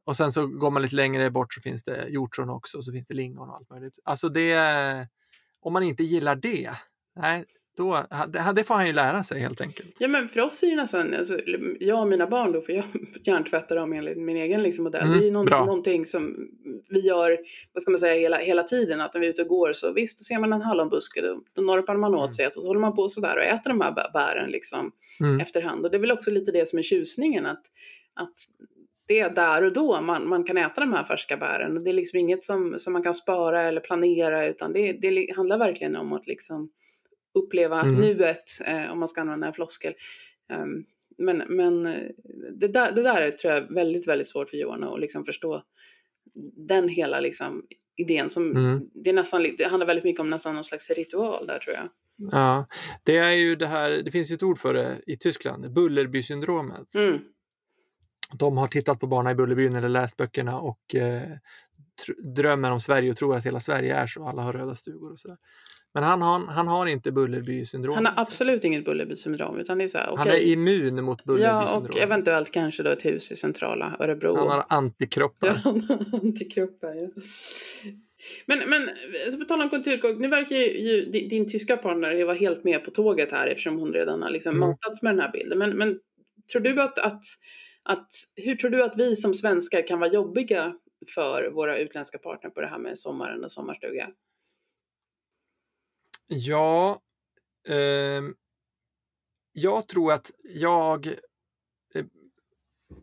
Och 0.03 0.17
sen 0.17 0.31
så 0.31 0.47
går 0.47 0.71
man 0.71 0.81
lite 0.81 0.95
längre 0.95 1.31
bort 1.31 1.53
så 1.53 1.61
finns 1.61 1.83
det 1.83 2.07
hjortron 2.09 2.49
också, 2.49 2.77
och 2.77 2.85
så 2.85 2.91
finns 2.91 3.05
det 3.07 3.13
lingon 3.13 3.49
och 3.49 3.55
allt 3.55 3.69
möjligt. 3.69 3.99
Alltså 4.03 4.29
det, 4.29 5.07
om 5.61 5.73
man 5.73 5.83
inte 5.83 6.03
gillar 6.03 6.35
det, 6.35 6.71
nej, 7.15 7.45
då, 7.77 8.05
det 8.55 8.63
får 8.63 8.75
han 8.75 8.87
ju 8.87 8.93
lära 8.93 9.23
sig 9.23 9.39
helt 9.39 9.61
enkelt. 9.61 9.95
Ja 9.99 10.07
men 10.07 10.29
för 10.29 10.41
oss 10.41 10.63
är 10.63 10.67
det 10.67 10.75
nästan, 10.75 11.13
alltså, 11.13 11.39
jag 11.79 12.01
och 12.01 12.07
mina 12.07 12.27
barn 12.27 12.51
då, 12.51 12.61
för 12.61 12.73
jag 12.73 12.83
hjärntvättar 13.23 13.75
dem 13.75 13.93
enligt 13.93 14.17
min 14.17 14.37
egen 14.37 14.63
liksom, 14.63 14.83
modell. 14.83 15.03
Mm, 15.03 15.17
det 15.17 15.23
är 15.23 15.25
ju 15.25 15.31
någon, 15.31 15.45
någonting 15.45 16.05
som 16.05 16.47
vi 16.89 16.99
gör, 16.99 17.37
vad 17.73 17.81
ska 17.81 17.91
man 17.91 17.99
säga, 17.99 18.13
hela, 18.13 18.37
hela 18.37 18.63
tiden. 18.63 19.01
Att 19.01 19.13
när 19.13 19.21
vi 19.21 19.27
är 19.27 19.31
ute 19.31 19.41
och 19.41 19.47
går 19.47 19.73
så 19.73 19.93
visst, 19.93 20.19
då 20.19 20.23
ser 20.23 20.39
man 20.39 20.53
en 20.53 20.61
hallonbuske, 20.61 21.21
då, 21.21 21.41
då 21.53 21.61
norpar 21.61 21.95
man 21.95 22.15
åt 22.15 22.21
mm. 22.21 22.33
sig 22.33 22.47
och 22.47 22.53
så 22.53 22.67
håller 22.67 22.79
man 22.79 22.95
på 22.95 23.09
sådär 23.09 23.37
och 23.37 23.43
äter 23.43 23.69
de 23.69 23.81
här 23.81 24.11
bären 24.13 24.49
liksom 24.49 24.91
mm. 25.19 25.39
efterhand. 25.39 25.85
Och 25.85 25.91
det 25.91 25.97
är 25.97 26.01
väl 26.01 26.11
också 26.11 26.31
lite 26.31 26.51
det 26.51 26.69
som 26.69 26.79
är 26.79 26.83
tjusningen, 26.83 27.45
att, 27.45 27.63
att 28.13 28.35
det 29.07 29.19
är 29.19 29.29
där 29.29 29.65
och 29.65 29.73
då 29.73 30.01
man, 30.01 30.29
man 30.29 30.43
kan 30.43 30.57
äta 30.57 30.81
de 30.81 30.93
här 30.93 31.03
färska 31.03 31.37
bären. 31.37 31.77
Och 31.77 31.83
det 31.83 31.89
är 31.89 31.93
liksom 31.93 32.19
inget 32.19 32.45
som, 32.45 32.79
som 32.79 32.93
man 32.93 33.03
kan 33.03 33.13
spara 33.13 33.61
eller 33.61 33.81
planera 33.81 34.47
utan 34.47 34.73
det, 34.73 34.93
det 34.93 35.33
handlar 35.35 35.57
verkligen 35.57 35.95
om 35.95 36.13
att 36.13 36.27
liksom 36.27 36.69
uppleva 37.33 37.81
mm. 37.81 37.99
nuet, 37.99 38.43
eh, 38.65 38.91
om 38.91 38.99
man 38.99 39.07
ska 39.07 39.21
använda 39.21 39.47
en 39.47 39.53
floskel. 39.53 39.93
Um, 40.53 40.85
men 41.17 41.43
men 41.47 41.83
det, 42.53 42.67
där, 42.67 42.91
det 42.91 43.01
där 43.01 43.21
är, 43.21 43.31
tror 43.31 43.53
jag 43.53 43.73
väldigt, 43.73 44.07
väldigt 44.07 44.29
svårt 44.29 44.49
för 44.49 44.57
Johan 44.57 44.83
att 44.83 44.99
liksom 44.99 45.25
förstå 45.25 45.63
den 46.67 46.87
hela 46.87 47.19
liksom, 47.19 47.65
idén 47.97 48.29
som, 48.29 48.51
mm. 48.51 48.89
det, 48.93 49.09
är 49.09 49.13
nästan, 49.13 49.45
det 49.57 49.67
handlar 49.67 49.87
väldigt 49.87 50.03
mycket 50.03 50.19
om 50.19 50.29
nästan 50.29 50.55
någon 50.55 50.63
slags 50.63 50.89
ritual 50.89 51.47
där 51.47 51.59
tror 51.59 51.75
jag. 51.75 51.89
Ja, 52.31 52.67
det 53.03 53.17
är 53.17 53.31
ju 53.31 53.55
det 53.55 53.67
här, 53.67 53.91
det 53.91 54.11
finns 54.11 54.31
ju 54.31 54.35
ett 54.35 54.43
ord 54.43 54.59
för 54.59 54.73
det 54.73 55.01
i 55.07 55.17
Tyskland, 55.17 55.73
Bullerby-syndromet. 55.73 56.95
Mm. 56.95 57.19
De 58.33 58.57
har 58.57 58.67
tittat 58.67 58.99
på 58.99 59.07
Barna 59.07 59.31
i 59.31 59.35
Bullerbyn 59.35 59.75
eller 59.75 59.89
läst 59.89 60.17
böckerna 60.17 60.59
och 60.59 60.95
eh, 60.95 61.21
drömmer 62.35 62.71
om 62.71 62.81
Sverige 62.81 63.11
och 63.11 63.17
tror 63.17 63.35
att 63.35 63.45
hela 63.45 63.59
Sverige 63.59 63.95
är 63.95 64.07
så, 64.07 64.27
alla 64.27 64.41
har 64.41 64.53
röda 64.53 64.75
stugor 64.75 65.11
och 65.11 65.19
sådär. 65.19 65.37
Men 65.93 66.03
han 66.03 66.21
har, 66.21 66.39
han 66.39 66.67
har 66.67 66.87
inte 66.87 67.11
Bullerby-syndrom. 67.11 67.95
Han 67.95 68.05
har 68.05 68.13
absolut 68.15 68.63
inget 68.63 68.85
Bullerby-syndrom. 68.85 69.59
Utan 69.59 69.77
det 69.77 69.83
är 69.83 69.87
så 69.87 69.97
här, 69.97 70.11
okay. 70.11 70.25
Han 70.25 70.35
är 70.35 70.39
immun 70.39 71.03
mot 71.03 71.23
Bullerby-syndrom. 71.23 71.85
Ja, 71.85 71.93
och 71.95 71.97
eventuellt 71.97 72.51
kanske 72.51 72.83
då 72.83 72.89
ett 72.89 73.05
hus 73.05 73.31
i 73.31 73.35
centrala 73.35 73.97
Örebro. 73.99 74.35
Han 74.35 74.47
har 74.47 74.65
antikroppar. 74.69 75.47
Ja, 75.47 75.53
han 75.63 75.81
har 75.81 76.19
antikroppar, 76.19 76.93
ja. 76.93 77.07
Men, 78.45 78.69
men 78.69 78.89
på 79.39 79.45
tal 79.45 79.61
om 79.61 79.69
kulturskog, 79.69 80.19
nu 80.19 80.27
verkar 80.27 80.55
ju 80.55 81.05
din, 81.05 81.29
din 81.29 81.49
tyska 81.49 81.77
partner 81.77 82.23
vara 82.23 82.35
helt 82.35 82.63
med 82.63 82.85
på 82.85 82.91
tåget 82.91 83.31
här 83.31 83.47
eftersom 83.47 83.79
hon 83.79 83.93
redan 83.93 84.21
har 84.21 84.29
liksom 84.29 84.55
mm. 84.55 84.69
matats 84.69 85.01
med 85.01 85.13
den 85.13 85.19
här 85.19 85.31
bilden. 85.31 85.57
Men, 85.57 85.77
men 85.77 85.99
tror 86.51 86.61
du 86.61 86.81
att, 86.81 86.99
att, 86.99 87.23
att, 87.83 88.07
hur 88.35 88.55
tror 88.55 88.71
du 88.71 88.83
att 88.83 88.97
vi 88.97 89.15
som 89.15 89.33
svenskar 89.33 89.87
kan 89.87 89.99
vara 89.99 90.11
jobbiga 90.11 90.73
för 91.15 91.51
våra 91.51 91.77
utländska 91.77 92.17
partner 92.17 92.49
på 92.49 92.61
det 92.61 92.67
här 92.67 92.79
med 92.79 92.97
sommaren 92.97 93.43
och 93.43 93.51
sommarstuga? 93.51 94.09
Ja, 96.33 97.01
eh, 97.67 98.23
jag 99.53 99.87
tror 99.87 100.13
att 100.13 100.31
jag 100.55 101.07
eh, 101.95 102.05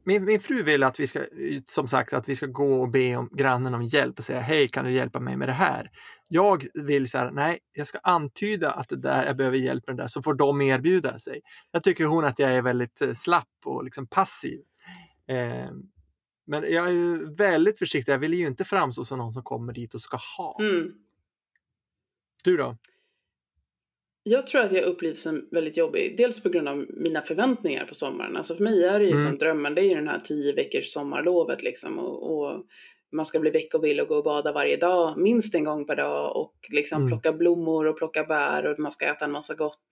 min, 0.04 0.24
min 0.24 0.40
fru 0.40 0.62
vill 0.62 0.82
att 0.82 1.00
vi 1.00 1.06
ska, 1.06 1.24
som 1.66 1.88
sagt, 1.88 2.12
att 2.12 2.28
vi 2.28 2.34
ska 2.34 2.46
gå 2.46 2.82
och 2.82 2.88
be 2.88 3.16
om 3.16 3.30
grannen 3.32 3.74
om 3.74 3.82
hjälp 3.82 4.18
och 4.18 4.24
säga 4.24 4.40
hej, 4.40 4.68
kan 4.68 4.84
du 4.84 4.90
hjälpa 4.90 5.20
mig 5.20 5.36
med 5.36 5.48
det 5.48 5.52
här? 5.52 5.90
Jag 6.28 6.66
vill 6.74 7.10
så 7.10 7.18
här, 7.18 7.30
nej, 7.30 7.58
jag 7.72 7.86
ska 7.86 7.98
antyda 7.98 8.70
att 8.70 8.88
det 8.88 8.96
där, 8.96 9.26
jag 9.26 9.36
behöver 9.36 9.58
hjälp 9.58 9.86
med 9.86 9.96
det 9.96 10.02
där, 10.02 10.08
så 10.08 10.22
får 10.22 10.34
de 10.34 10.60
erbjuda 10.60 11.18
sig. 11.18 11.40
Jag 11.70 11.82
tycker 11.82 12.04
hon 12.04 12.24
att 12.24 12.38
jag 12.38 12.52
är 12.52 12.62
väldigt 12.62 13.02
eh, 13.02 13.12
slapp 13.12 13.48
och 13.64 13.84
liksom 13.84 14.06
passiv. 14.06 14.60
Eh, 15.26 15.70
men 16.46 16.72
jag 16.72 16.90
är 16.90 17.36
väldigt 17.36 17.78
försiktig, 17.78 18.12
jag 18.12 18.18
vill 18.18 18.34
ju 18.34 18.46
inte 18.46 18.64
framstå 18.64 19.04
som 19.04 19.18
någon 19.18 19.32
som 19.32 19.42
kommer 19.42 19.72
dit 19.72 19.94
och 19.94 20.00
ska 20.00 20.18
ha. 20.38 20.58
Mm. 20.60 20.92
Du 22.44 22.56
då? 22.56 22.76
Jag 24.28 24.46
tror 24.46 24.60
att 24.60 24.72
jag 24.72 24.84
upplevs 24.84 25.22
som 25.22 25.48
väldigt 25.50 25.76
jobbig. 25.76 26.16
Dels 26.16 26.42
på 26.42 26.48
grund 26.48 26.68
av 26.68 26.86
mina 26.88 27.22
förväntningar 27.22 27.84
på 27.84 27.94
sommaren. 27.94 28.36
Alltså 28.36 28.54
för 28.54 28.64
mig 28.64 28.84
är 28.84 28.98
det 28.98 29.04
ju 29.04 29.12
mm. 29.12 29.24
som 29.24 29.38
drömmen. 29.38 29.74
Det 29.74 29.80
är 29.80 29.88
ju 29.88 29.94
den 29.94 30.08
här 30.08 30.20
tio 30.20 30.52
veckors 30.52 30.92
sommarlovet 30.92 31.62
liksom. 31.62 31.98
Och, 31.98 32.38
och 32.38 32.64
man 33.12 33.26
ska 33.26 33.40
bli 33.40 33.50
veckovill 33.50 34.00
och 34.00 34.08
gå 34.08 34.16
och 34.16 34.24
bada 34.24 34.52
varje 34.52 34.76
dag, 34.76 35.18
minst 35.18 35.54
en 35.54 35.64
gång 35.64 35.86
per 35.86 35.96
dag 35.96 36.36
och 36.36 36.54
liksom 36.68 36.96
mm. 36.96 37.08
plocka 37.08 37.32
blommor 37.32 37.86
och 37.86 37.98
plocka 37.98 38.24
bär 38.24 38.66
och 38.66 38.78
man 38.78 38.92
ska 38.92 39.06
äta 39.06 39.24
en 39.24 39.32
massa 39.32 39.54
gott 39.54 39.88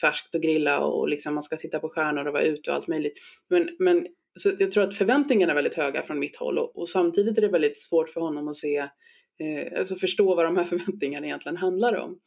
färskt 0.00 0.34
och 0.34 0.42
grilla 0.42 0.80
och 0.80 1.08
liksom 1.08 1.34
man 1.34 1.42
ska 1.42 1.56
titta 1.56 1.78
på 1.78 1.88
stjärnor 1.88 2.26
och 2.26 2.32
vara 2.32 2.42
ute 2.42 2.70
och 2.70 2.76
allt 2.76 2.88
möjligt. 2.88 3.14
Men, 3.50 3.68
men 3.78 4.06
så 4.40 4.50
jag 4.58 4.72
tror 4.72 4.84
att 4.84 4.96
förväntningarna 4.96 5.52
är 5.52 5.56
väldigt 5.56 5.74
höga 5.74 6.02
från 6.02 6.18
mitt 6.18 6.36
håll 6.36 6.58
och, 6.58 6.78
och 6.78 6.88
samtidigt 6.88 7.38
är 7.38 7.42
det 7.42 7.48
väldigt 7.48 7.80
svårt 7.80 8.10
för 8.10 8.20
honom 8.20 8.48
att 8.48 8.56
se, 8.56 8.76
eh, 8.76 9.78
alltså 9.78 9.94
förstå 9.94 10.34
vad 10.34 10.44
de 10.44 10.56
här 10.56 10.64
förväntningarna 10.70 11.26
egentligen 11.26 11.56
handlar 11.56 11.96
om. 11.96 12.18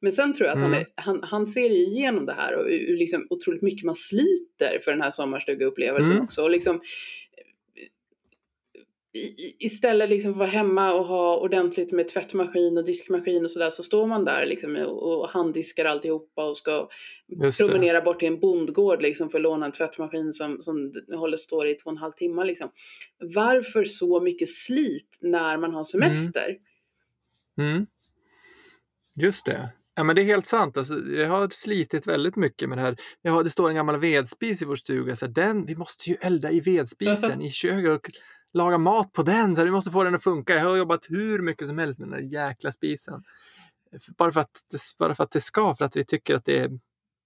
Men 0.00 0.12
sen 0.12 0.34
tror 0.34 0.46
jag 0.46 0.58
att 0.58 0.64
mm. 0.64 0.72
han, 0.72 0.80
är, 0.80 0.86
han, 0.94 1.22
han 1.22 1.46
ser 1.46 1.70
igenom 1.70 2.26
det 2.26 2.32
här 2.32 2.56
och 2.56 2.64
hur 2.70 2.96
liksom 2.96 3.26
otroligt 3.30 3.62
mycket 3.62 3.84
man 3.84 3.94
sliter 3.94 4.78
för 4.84 4.90
den 4.90 5.02
här 5.02 5.10
sommarstugeupplevelsen 5.10 6.12
mm. 6.12 6.24
också. 6.24 6.42
Och 6.42 6.50
liksom, 6.50 6.80
istället 9.58 10.10
liksom 10.10 10.34
för 10.34 10.40
att 10.40 10.48
vara 10.48 10.48
hemma 10.48 10.92
och 10.92 11.06
ha 11.06 11.36
ordentligt 11.36 11.92
med 11.92 12.08
tvättmaskin 12.08 12.78
och 12.78 12.84
diskmaskin 12.84 13.44
och 13.44 13.50
sådär 13.50 13.70
så 13.70 13.82
står 13.82 14.06
man 14.06 14.24
där 14.24 14.46
liksom 14.46 14.76
och 14.76 15.28
handdiskar 15.28 15.84
alltihopa 15.84 16.44
och 16.44 16.58
ska 16.58 16.88
promenera 17.58 18.00
bort 18.00 18.18
till 18.18 18.28
en 18.28 18.40
bondgård 18.40 19.02
liksom 19.02 19.30
för 19.30 19.38
att 19.38 19.42
låna 19.42 19.66
en 19.66 19.72
tvättmaskin 19.72 20.32
som, 20.32 20.62
som 20.62 20.94
håller 21.14 21.36
står 21.36 21.66
i 21.66 21.74
två 21.74 21.90
och 21.90 21.92
en 21.92 21.98
halv 21.98 22.12
timme. 22.12 22.44
Liksom. 22.44 22.70
Varför 23.34 23.84
så 23.84 24.20
mycket 24.20 24.48
slit 24.48 25.18
när 25.20 25.56
man 25.56 25.74
har 25.74 25.84
semester? 25.84 26.56
Mm. 27.58 27.70
Mm. 27.70 27.86
Just 29.16 29.46
det. 29.46 29.72
Ja, 29.96 30.04
men 30.04 30.16
det 30.16 30.22
är 30.22 30.24
helt 30.24 30.46
sant. 30.46 30.76
Alltså, 30.76 30.94
jag 30.94 31.28
har 31.28 31.48
slitit 31.50 32.06
väldigt 32.06 32.36
mycket 32.36 32.68
med 32.68 32.78
det 32.78 32.82
här. 32.82 32.96
Jag 33.22 33.32
har, 33.32 33.44
det 33.44 33.50
står 33.50 33.68
en 33.68 33.74
gammal 33.74 34.00
vedspis 34.00 34.62
i 34.62 34.64
vår 34.64 34.76
stuga. 34.76 35.16
Så 35.16 35.26
den, 35.26 35.66
vi 35.66 35.76
måste 35.76 36.10
ju 36.10 36.16
elda 36.20 36.50
i 36.50 36.60
vedspisen 36.60 37.42
i 37.42 37.50
köket 37.50 38.14
laga 38.54 38.78
mat 38.78 39.12
på 39.12 39.22
den, 39.22 39.56
så 39.56 39.64
vi 39.64 39.70
måste 39.70 39.90
få 39.90 40.04
den 40.04 40.14
att 40.14 40.22
funka. 40.22 40.54
Jag 40.54 40.64
har 40.64 40.76
jobbat 40.76 41.06
hur 41.08 41.42
mycket 41.42 41.66
som 41.66 41.78
helst 41.78 42.00
med 42.00 42.08
den 42.08 42.18
där 42.18 42.40
jäkla 42.40 42.72
spisen. 42.72 43.22
Bara 44.18 44.32
för, 44.32 44.40
att 44.40 44.50
det, 44.70 44.78
bara 44.98 45.14
för 45.14 45.24
att 45.24 45.32
det 45.32 45.40
ska, 45.40 45.74
för 45.74 45.84
att 45.84 45.96
vi 45.96 46.04
tycker 46.04 46.34
att 46.34 46.44
det 46.44 46.58
är 46.58 46.70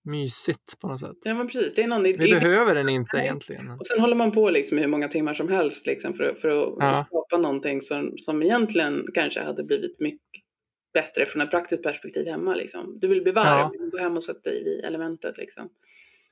mysigt 0.05 0.79
på 0.81 0.89
något 0.89 1.01
sätt. 1.01 1.17
Ja 1.25 1.35
men 1.35 1.47
precis. 1.47 1.75
Det 1.75 1.83
är 1.83 1.89
någon, 1.89 2.03
vi 2.03 2.13
det, 2.13 2.41
behöver 2.41 2.75
den 2.75 2.89
inte 2.89 3.17
nej. 3.17 3.25
egentligen. 3.25 3.71
Och 3.71 3.87
sen 3.87 4.01
håller 4.01 4.17
man 4.17 4.31
på 4.33 4.51
liksom 4.51 4.79
hur 4.79 4.89
många 4.89 5.09
timmar 5.09 5.35
som 5.35 5.49
helst 5.49 5.87
liksom 5.87 6.15
för, 6.15 6.35
för 6.35 6.49
att 6.49 6.75
ja. 6.79 6.95
skapa 6.95 7.39
någonting 7.43 7.81
som, 7.81 8.15
som 8.19 8.43
egentligen 8.43 9.07
kanske 9.15 9.43
hade 9.43 9.65
blivit 9.65 10.01
mycket 10.01 10.45
bättre 10.93 11.27
från 11.27 11.43
ett 11.43 11.51
praktiskt 11.51 11.83
perspektiv 11.83 12.27
hemma. 12.27 12.55
Liksom. 12.55 12.99
Du 13.01 13.09
vill 13.09 13.23
bli 13.23 13.33
varm, 13.33 13.73
ja. 13.79 13.87
gå 13.93 13.99
hem 13.99 14.17
och 14.17 14.25
sätta 14.25 14.51
dig 14.51 14.59
i 14.59 14.81
elementet. 14.81 15.39
Liksom. 15.39 15.69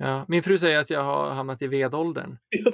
Ja, 0.00 0.24
min 0.28 0.42
fru 0.42 0.58
säger 0.58 0.78
att 0.78 0.90
jag 0.90 1.02
har 1.04 1.30
hamnat 1.30 1.62
i 1.62 1.66
vedåldern. 1.66 2.36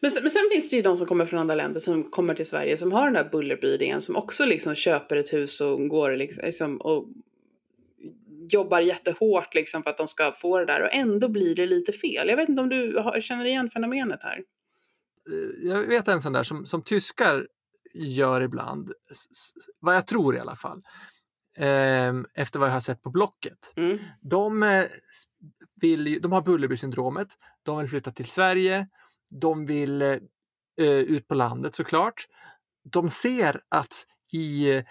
men, 0.00 0.10
sen, 0.10 0.22
men 0.22 0.30
sen 0.30 0.48
finns 0.52 0.70
det 0.70 0.76
ju 0.76 0.82
de 0.82 0.98
som 0.98 1.06
kommer 1.06 1.26
från 1.26 1.40
andra 1.40 1.54
länder 1.54 1.80
som 1.80 2.10
kommer 2.10 2.34
till 2.34 2.46
Sverige 2.46 2.76
som 2.76 2.92
har 2.92 3.04
den 3.04 3.14
där 3.14 3.28
bullerby 3.30 4.00
som 4.00 4.16
också 4.16 4.44
liksom 4.46 4.74
köper 4.74 5.16
ett 5.16 5.32
hus 5.32 5.60
och 5.60 5.88
går 5.88 6.16
liksom, 6.16 6.42
liksom, 6.44 6.76
och 6.76 7.08
jobbar 8.50 8.80
jättehårt 8.80 9.54
liksom 9.54 9.82
för 9.82 9.90
att 9.90 9.98
de 9.98 10.08
ska 10.08 10.32
få 10.32 10.58
det 10.58 10.64
där 10.64 10.82
och 10.82 10.92
ändå 10.92 11.28
blir 11.28 11.54
det 11.54 11.66
lite 11.66 11.92
fel. 11.92 12.28
Jag 12.28 12.36
vet 12.36 12.48
inte 12.48 12.62
om 12.62 12.68
du 12.68 12.96
har, 12.98 13.20
känner 13.20 13.44
igen 13.44 13.70
fenomenet 13.70 14.20
här? 14.22 14.42
Eh, 15.32 15.68
jag 15.68 15.86
vet 15.86 16.08
en 16.08 16.20
sån 16.20 16.32
där 16.32 16.42
som, 16.42 16.66
som 16.66 16.82
tyskar 16.82 17.46
gör 17.94 18.40
ibland, 18.40 18.92
vad 19.80 19.94
jag 19.94 20.06
tror 20.06 20.36
i 20.36 20.40
alla 20.40 20.56
fall. 20.56 20.82
Ehm, 21.56 22.26
efter 22.34 22.58
vad 22.58 22.68
jag 22.68 22.72
har 22.74 22.80
sett 22.80 23.02
på 23.02 23.10
Blocket. 23.10 23.72
Mm. 23.76 23.98
De, 24.20 24.62
eh, 24.62 24.84
vill, 25.80 26.22
de 26.22 26.32
har 26.32 26.42
Bullerby-syndromet, 26.42 27.28
de 27.62 27.78
vill 27.78 27.88
flytta 27.88 28.12
till 28.12 28.26
Sverige, 28.26 28.88
de 29.30 29.66
vill 29.66 30.02
eh, 30.02 30.18
ut 30.88 31.28
på 31.28 31.34
landet 31.34 31.74
såklart. 31.74 32.26
De 32.90 33.08
ser 33.08 33.60
att 33.68 34.06
i 34.32 34.82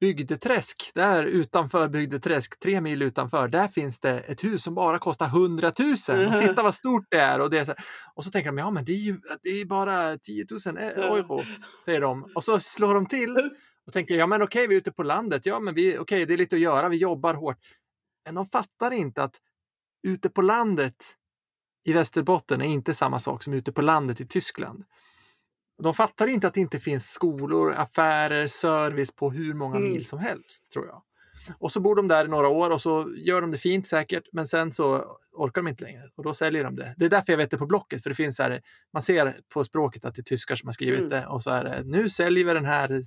Bygdeträsk, 0.00 0.90
där 0.94 1.24
utanför 1.24 1.88
Bygdeträsk, 1.88 2.60
tre 2.60 2.80
mil 2.80 3.02
utanför, 3.02 3.48
där 3.48 3.68
finns 3.68 4.00
det 4.00 4.20
ett 4.20 4.44
hus 4.44 4.62
som 4.62 4.74
bara 4.74 4.98
kostar 4.98 5.26
100 5.26 5.72
000. 5.78 5.92
Och 6.26 6.40
titta 6.40 6.62
vad 6.62 6.74
stort 6.74 7.06
det 7.10 7.20
är! 7.20 7.40
Och, 7.40 7.50
det 7.50 7.58
är 7.58 7.64
så, 7.64 7.74
och 8.14 8.24
så 8.24 8.30
tänker 8.30 8.50
de, 8.50 8.58
ja 8.58 8.70
men 8.70 8.84
det 8.84 8.92
är 8.92 8.96
ju 8.96 9.20
det 9.42 9.48
är 9.48 9.64
bara 9.64 10.18
10 10.18 10.46
000 10.66 10.76
e-, 10.78 10.80
euro, 10.80 11.42
säger 11.84 12.00
de. 12.00 12.32
Och 12.34 12.44
så 12.44 12.60
slår 12.60 12.94
de 12.94 13.06
till 13.06 13.36
och 13.86 13.92
tänker, 13.92 14.14
ja 14.14 14.26
men 14.26 14.42
okej, 14.42 14.66
vi 14.66 14.74
är 14.74 14.78
ute 14.78 14.92
på 14.92 15.02
landet, 15.02 15.46
ja 15.46 15.60
men 15.60 15.74
vi, 15.74 15.98
okej, 15.98 16.26
det 16.26 16.34
är 16.34 16.38
lite 16.38 16.56
att 16.56 16.62
göra, 16.62 16.88
vi 16.88 16.96
jobbar 16.96 17.34
hårt. 17.34 17.58
Men 18.24 18.34
de 18.34 18.46
fattar 18.46 18.90
inte 18.90 19.22
att 19.22 19.36
ute 20.02 20.28
på 20.28 20.42
landet 20.42 20.96
i 21.86 21.92
Västerbotten 21.92 22.60
är 22.60 22.66
inte 22.66 22.94
samma 22.94 23.18
sak 23.18 23.42
som 23.42 23.52
ute 23.52 23.72
på 23.72 23.82
landet 23.82 24.20
i 24.20 24.26
Tyskland. 24.26 24.84
De 25.84 25.94
fattar 25.94 26.26
inte 26.26 26.46
att 26.46 26.54
det 26.54 26.60
inte 26.60 26.80
finns 26.80 27.10
skolor, 27.10 27.74
affärer, 27.76 28.46
service 28.46 29.12
på 29.12 29.30
hur 29.30 29.54
många 29.54 29.76
mm. 29.76 29.88
mil 29.88 30.06
som 30.06 30.18
helst, 30.18 30.72
tror 30.72 30.86
jag. 30.86 31.02
Och 31.58 31.72
så 31.72 31.80
bor 31.80 31.96
de 31.96 32.08
där 32.08 32.24
i 32.24 32.28
några 32.28 32.48
år 32.48 32.70
och 32.70 32.80
så 32.80 33.14
gör 33.16 33.40
de 33.40 33.50
det 33.50 33.58
fint 33.58 33.86
säkert, 33.86 34.24
men 34.32 34.46
sen 34.46 34.72
så 34.72 35.04
orkar 35.32 35.62
de 35.62 35.68
inte 35.68 35.84
längre 35.84 36.02
och 36.16 36.24
då 36.24 36.34
säljer 36.34 36.64
de 36.64 36.76
det. 36.76 36.94
Det 36.96 37.04
är 37.04 37.10
därför 37.10 37.32
jag 37.32 37.36
vet 37.36 37.50
det 37.50 37.58
på 37.58 37.66
Blocket, 37.66 38.02
för 38.02 38.10
det 38.10 38.16
finns 38.16 38.36
så 38.36 38.42
här, 38.42 38.60
man 38.92 39.02
ser 39.02 39.34
på 39.48 39.64
språket 39.64 40.04
att 40.04 40.14
det 40.14 40.20
är 40.20 40.24
tyskar 40.24 40.56
som 40.56 40.66
har 40.66 40.72
skrivit 40.72 40.98
mm. 40.98 41.10
det 41.10 41.26
och 41.26 41.42
så 41.42 41.50
är 41.50 41.64
det, 41.64 41.82
nu 41.84 42.08
säljer 42.08 42.44
vi 42.44 42.54
den 42.54 42.64
här 42.64 43.02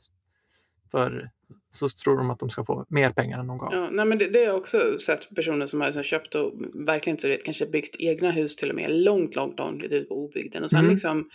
för 0.91 1.29
så 1.71 1.89
tror 1.89 2.17
de 2.17 2.29
att 2.29 2.39
de 2.39 2.49
ska 2.49 2.65
få 2.65 2.85
mer 2.89 3.11
pengar 3.11 3.39
än 3.39 3.47
de 3.47 3.57
gav. 3.57 3.69
Ja, 3.73 3.87
nej, 3.91 4.05
men 4.05 4.17
det, 4.17 4.29
det 4.29 4.39
har 4.39 4.45
jag 4.45 4.55
också 4.55 4.99
sett 4.99 5.35
personer 5.35 5.67
som 5.67 5.81
har 5.81 5.87
liksom 5.87 6.03
köpt 6.03 6.35
och 6.35 6.53
verkligen 6.73 7.17
inte 7.17 7.27
vet, 7.27 7.45
kanske 7.45 7.65
byggt 7.65 7.95
egna 7.99 8.31
hus 8.31 8.55
till 8.55 8.69
och 8.69 8.75
med 8.75 8.91
långt, 8.91 9.35
långt, 9.35 9.59
långt 9.59 9.83
ut 9.83 10.09
på 10.09 10.15
obygden. 10.25 10.63
Och 10.63 10.69
sen 10.69 10.79
mm. 10.79 10.91
liksom 10.91 11.29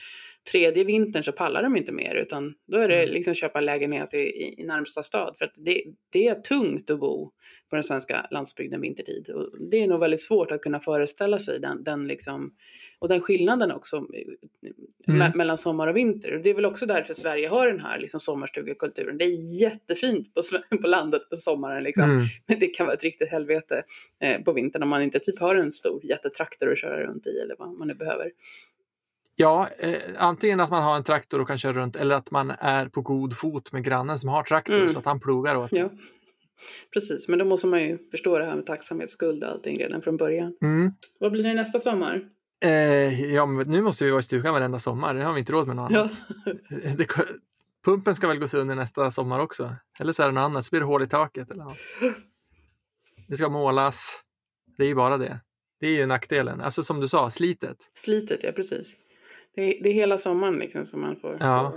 tredje 0.50 0.84
vintern 0.84 1.24
så 1.24 1.32
pallar 1.32 1.62
de 1.62 1.76
inte 1.76 1.92
mer 1.92 2.14
utan 2.14 2.54
då 2.66 2.78
är 2.78 2.88
det 2.88 3.02
mm. 3.02 3.14
liksom 3.14 3.34
köpa 3.34 3.60
lägenhet 3.60 4.14
i, 4.14 4.16
i, 4.16 4.54
i 4.58 4.64
närmsta 4.64 5.02
stad. 5.02 5.34
För 5.38 5.44
att 5.44 5.52
det, 5.56 5.82
det 6.10 6.28
är 6.28 6.34
tungt 6.34 6.90
att 6.90 7.00
bo 7.00 7.32
på 7.70 7.76
den 7.76 7.82
svenska 7.82 8.26
landsbygden 8.30 8.80
vintertid. 8.80 9.28
Och 9.28 9.46
det 9.70 9.82
är 9.82 9.86
nog 9.86 10.00
väldigt 10.00 10.22
svårt 10.22 10.50
att 10.50 10.60
kunna 10.60 10.80
föreställa 10.80 11.38
sig 11.38 11.60
den, 11.60 11.84
den 11.84 12.08
liksom 12.08 12.52
och 12.98 13.08
den 13.08 13.20
skillnaden 13.20 13.72
också 13.72 13.96
mm. 13.96 15.18
me 15.18 15.32
mellan 15.34 15.58
sommar 15.58 15.88
och 15.88 15.96
vinter. 15.96 16.36
Och 16.36 16.42
det 16.42 16.50
är 16.50 16.54
väl 16.54 16.64
också 16.64 16.86
därför 16.86 17.14
Sverige 17.14 17.48
har 17.48 17.68
den 17.68 17.80
här 17.80 17.98
liksom, 17.98 18.20
sommarstugekulturen. 18.20 19.18
Det 19.18 19.24
är 19.24 19.60
jättefint 19.60 20.34
på, 20.34 20.42
på 20.76 20.86
landet 20.86 21.30
på 21.30 21.36
sommaren, 21.36 21.84
liksom. 21.84 22.04
mm. 22.04 22.22
men 22.46 22.58
det 22.58 22.66
kan 22.66 22.86
vara 22.86 22.96
ett 22.96 23.02
riktigt 23.02 23.30
helvete 23.30 23.82
eh, 24.22 24.42
på 24.42 24.52
vintern 24.52 24.82
om 24.82 24.88
man 24.88 25.02
inte 25.02 25.18
typ 25.18 25.38
har 25.38 25.54
en 25.54 25.72
stor 25.72 26.04
jättetraktor 26.04 26.72
att 26.72 26.78
köra 26.78 27.02
runt 27.02 27.26
i 27.26 27.38
eller 27.38 27.56
vad 27.58 27.78
man 27.78 27.88
nu 27.88 27.94
behöver. 27.94 28.30
Ja, 29.36 29.68
eh, 29.78 29.94
antingen 30.18 30.60
att 30.60 30.70
man 30.70 30.82
har 30.82 30.96
en 30.96 31.04
traktor 31.04 31.40
och 31.40 31.48
kan 31.48 31.58
köra 31.58 31.72
runt 31.72 31.96
eller 31.96 32.14
att 32.14 32.30
man 32.30 32.52
är 32.58 32.88
på 32.88 33.00
god 33.00 33.36
fot 33.36 33.72
med 33.72 33.84
grannen 33.84 34.18
som 34.18 34.28
har 34.28 34.42
traktor 34.42 34.76
mm. 34.76 34.88
så 34.90 34.98
att 34.98 35.04
han 35.04 35.20
plogar 35.20 35.56
åt 35.56 35.72
ja. 35.72 35.90
Precis, 36.92 37.28
men 37.28 37.38
då 37.38 37.44
måste 37.44 37.66
man 37.66 37.82
ju 37.82 37.98
förstå 38.10 38.38
det 38.38 38.44
här 38.44 38.56
med 38.56 38.66
tacksamhetsskuld 38.66 39.44
och 39.44 39.50
allting 39.50 39.78
redan 39.78 40.02
från 40.02 40.16
början. 40.16 40.56
Mm. 40.62 40.92
Vad 41.18 41.32
blir 41.32 41.42
det 41.42 41.54
nästa 41.54 41.80
sommar? 41.80 42.28
Eh, 42.64 43.34
ja, 43.34 43.46
nu 43.46 43.82
måste 43.82 44.04
vi 44.04 44.10
vara 44.10 44.20
i 44.20 44.22
stugan 44.22 44.54
varenda 44.54 44.78
sommar. 44.78 45.14
Det 45.14 45.24
har 45.24 45.32
vi 45.32 45.38
inte 45.38 45.52
råd 45.52 45.66
med 45.66 45.76
något 45.76 45.92
annat. 45.92 46.22
Ja. 46.44 46.52
det, 46.96 47.06
pumpen 47.84 48.14
ska 48.14 48.28
väl 48.28 48.38
gå 48.38 48.48
sönder 48.48 48.74
nästa 48.74 49.10
sommar 49.10 49.38
också. 49.38 49.74
Eller 50.00 50.12
så 50.12 50.22
är 50.22 50.26
det 50.26 50.32
något 50.32 50.42
annat, 50.42 50.66
så 50.66 50.70
blir 50.70 50.80
det 50.80 50.86
hål 50.86 51.02
i 51.02 51.06
taket 51.06 51.50
eller 51.50 51.64
något. 51.64 51.78
Det 53.28 53.36
ska 53.36 53.48
målas. 53.48 54.20
Det 54.78 54.84
är 54.84 54.88
ju 54.88 54.94
bara 54.94 55.18
det. 55.18 55.40
Det 55.80 55.86
är 55.86 55.90
ju 55.90 56.06
nackdelen. 56.06 56.60
Alltså 56.60 56.84
som 56.84 57.00
du 57.00 57.08
sa, 57.08 57.30
slitet. 57.30 57.76
Slitet, 57.94 58.40
ja 58.42 58.52
precis. 58.52 58.96
Det 59.54 59.62
är, 59.62 59.82
det 59.82 59.88
är 59.88 59.94
hela 59.94 60.18
sommaren 60.18 60.54
liksom 60.54 60.84
som 60.84 61.00
man 61.00 61.16
får. 61.16 61.36
Ja. 61.40 61.72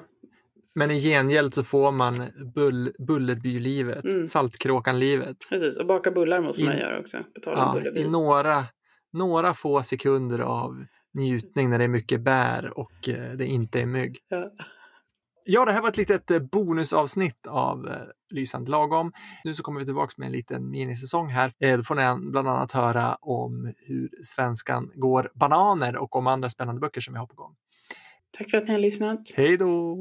Men 0.75 0.91
i 0.91 0.99
gengäld 0.99 1.53
så 1.53 1.63
får 1.63 1.91
man 1.91 2.23
bull, 2.55 2.91
Bullerbylivet, 3.07 4.03
mm. 4.03 4.27
Saltkråkanlivet. 4.27 5.37
Precis, 5.49 5.77
och 5.77 5.85
baka 5.85 6.11
bullar 6.11 6.41
måste 6.41 6.61
I, 6.61 6.65
man 6.65 6.77
göra 6.77 6.99
också. 6.99 7.17
ja, 7.45 7.81
I 7.95 8.07
några 8.07 8.63
några 9.15 9.53
få 9.53 9.83
sekunder 9.83 10.39
av 10.39 10.85
njutning 11.13 11.69
när 11.69 11.77
det 11.77 11.83
är 11.83 11.89
mycket 11.89 12.21
bär 12.21 12.77
och 12.79 13.09
eh, 13.09 13.31
det 13.37 13.45
inte 13.45 13.81
är 13.81 13.85
mygg. 13.85 14.19
Ja. 14.27 14.51
Ja, 15.47 15.65
det 15.65 15.71
här 15.71 15.81
var 15.81 15.89
ett 15.89 15.97
litet 15.97 16.31
eh, 16.31 16.39
bonusavsnitt 16.39 17.47
av 17.47 17.87
eh, 17.87 17.93
Lysande 18.29 18.71
lagom. 18.71 19.11
Nu 19.43 19.53
så 19.53 19.63
kommer 19.63 19.79
vi 19.79 19.85
tillbaka 19.85 20.13
med 20.17 20.25
en 20.25 20.31
liten 20.31 20.69
minisäsong 20.69 21.27
här. 21.27 21.77
Då 21.77 21.83
får 21.83 21.95
ni 21.95 22.31
bland 22.31 22.47
annat 22.47 22.71
höra 22.71 23.15
om 23.15 23.73
hur 23.77 24.09
svenskan 24.23 24.91
går 24.95 25.31
bananer 25.33 25.97
och 25.97 26.15
om 26.15 26.27
andra 26.27 26.49
spännande 26.49 26.81
böcker 26.81 27.01
som 27.01 27.13
vi 27.13 27.19
har 27.19 27.27
på 27.27 27.35
gång. 27.35 27.55
Tack 28.37 28.49
för 28.51 28.57
att 28.57 28.67
ni 28.67 28.71
har 28.71 28.79
lyssnat. 28.79 29.31
Hej 29.35 29.57
då! 29.57 29.97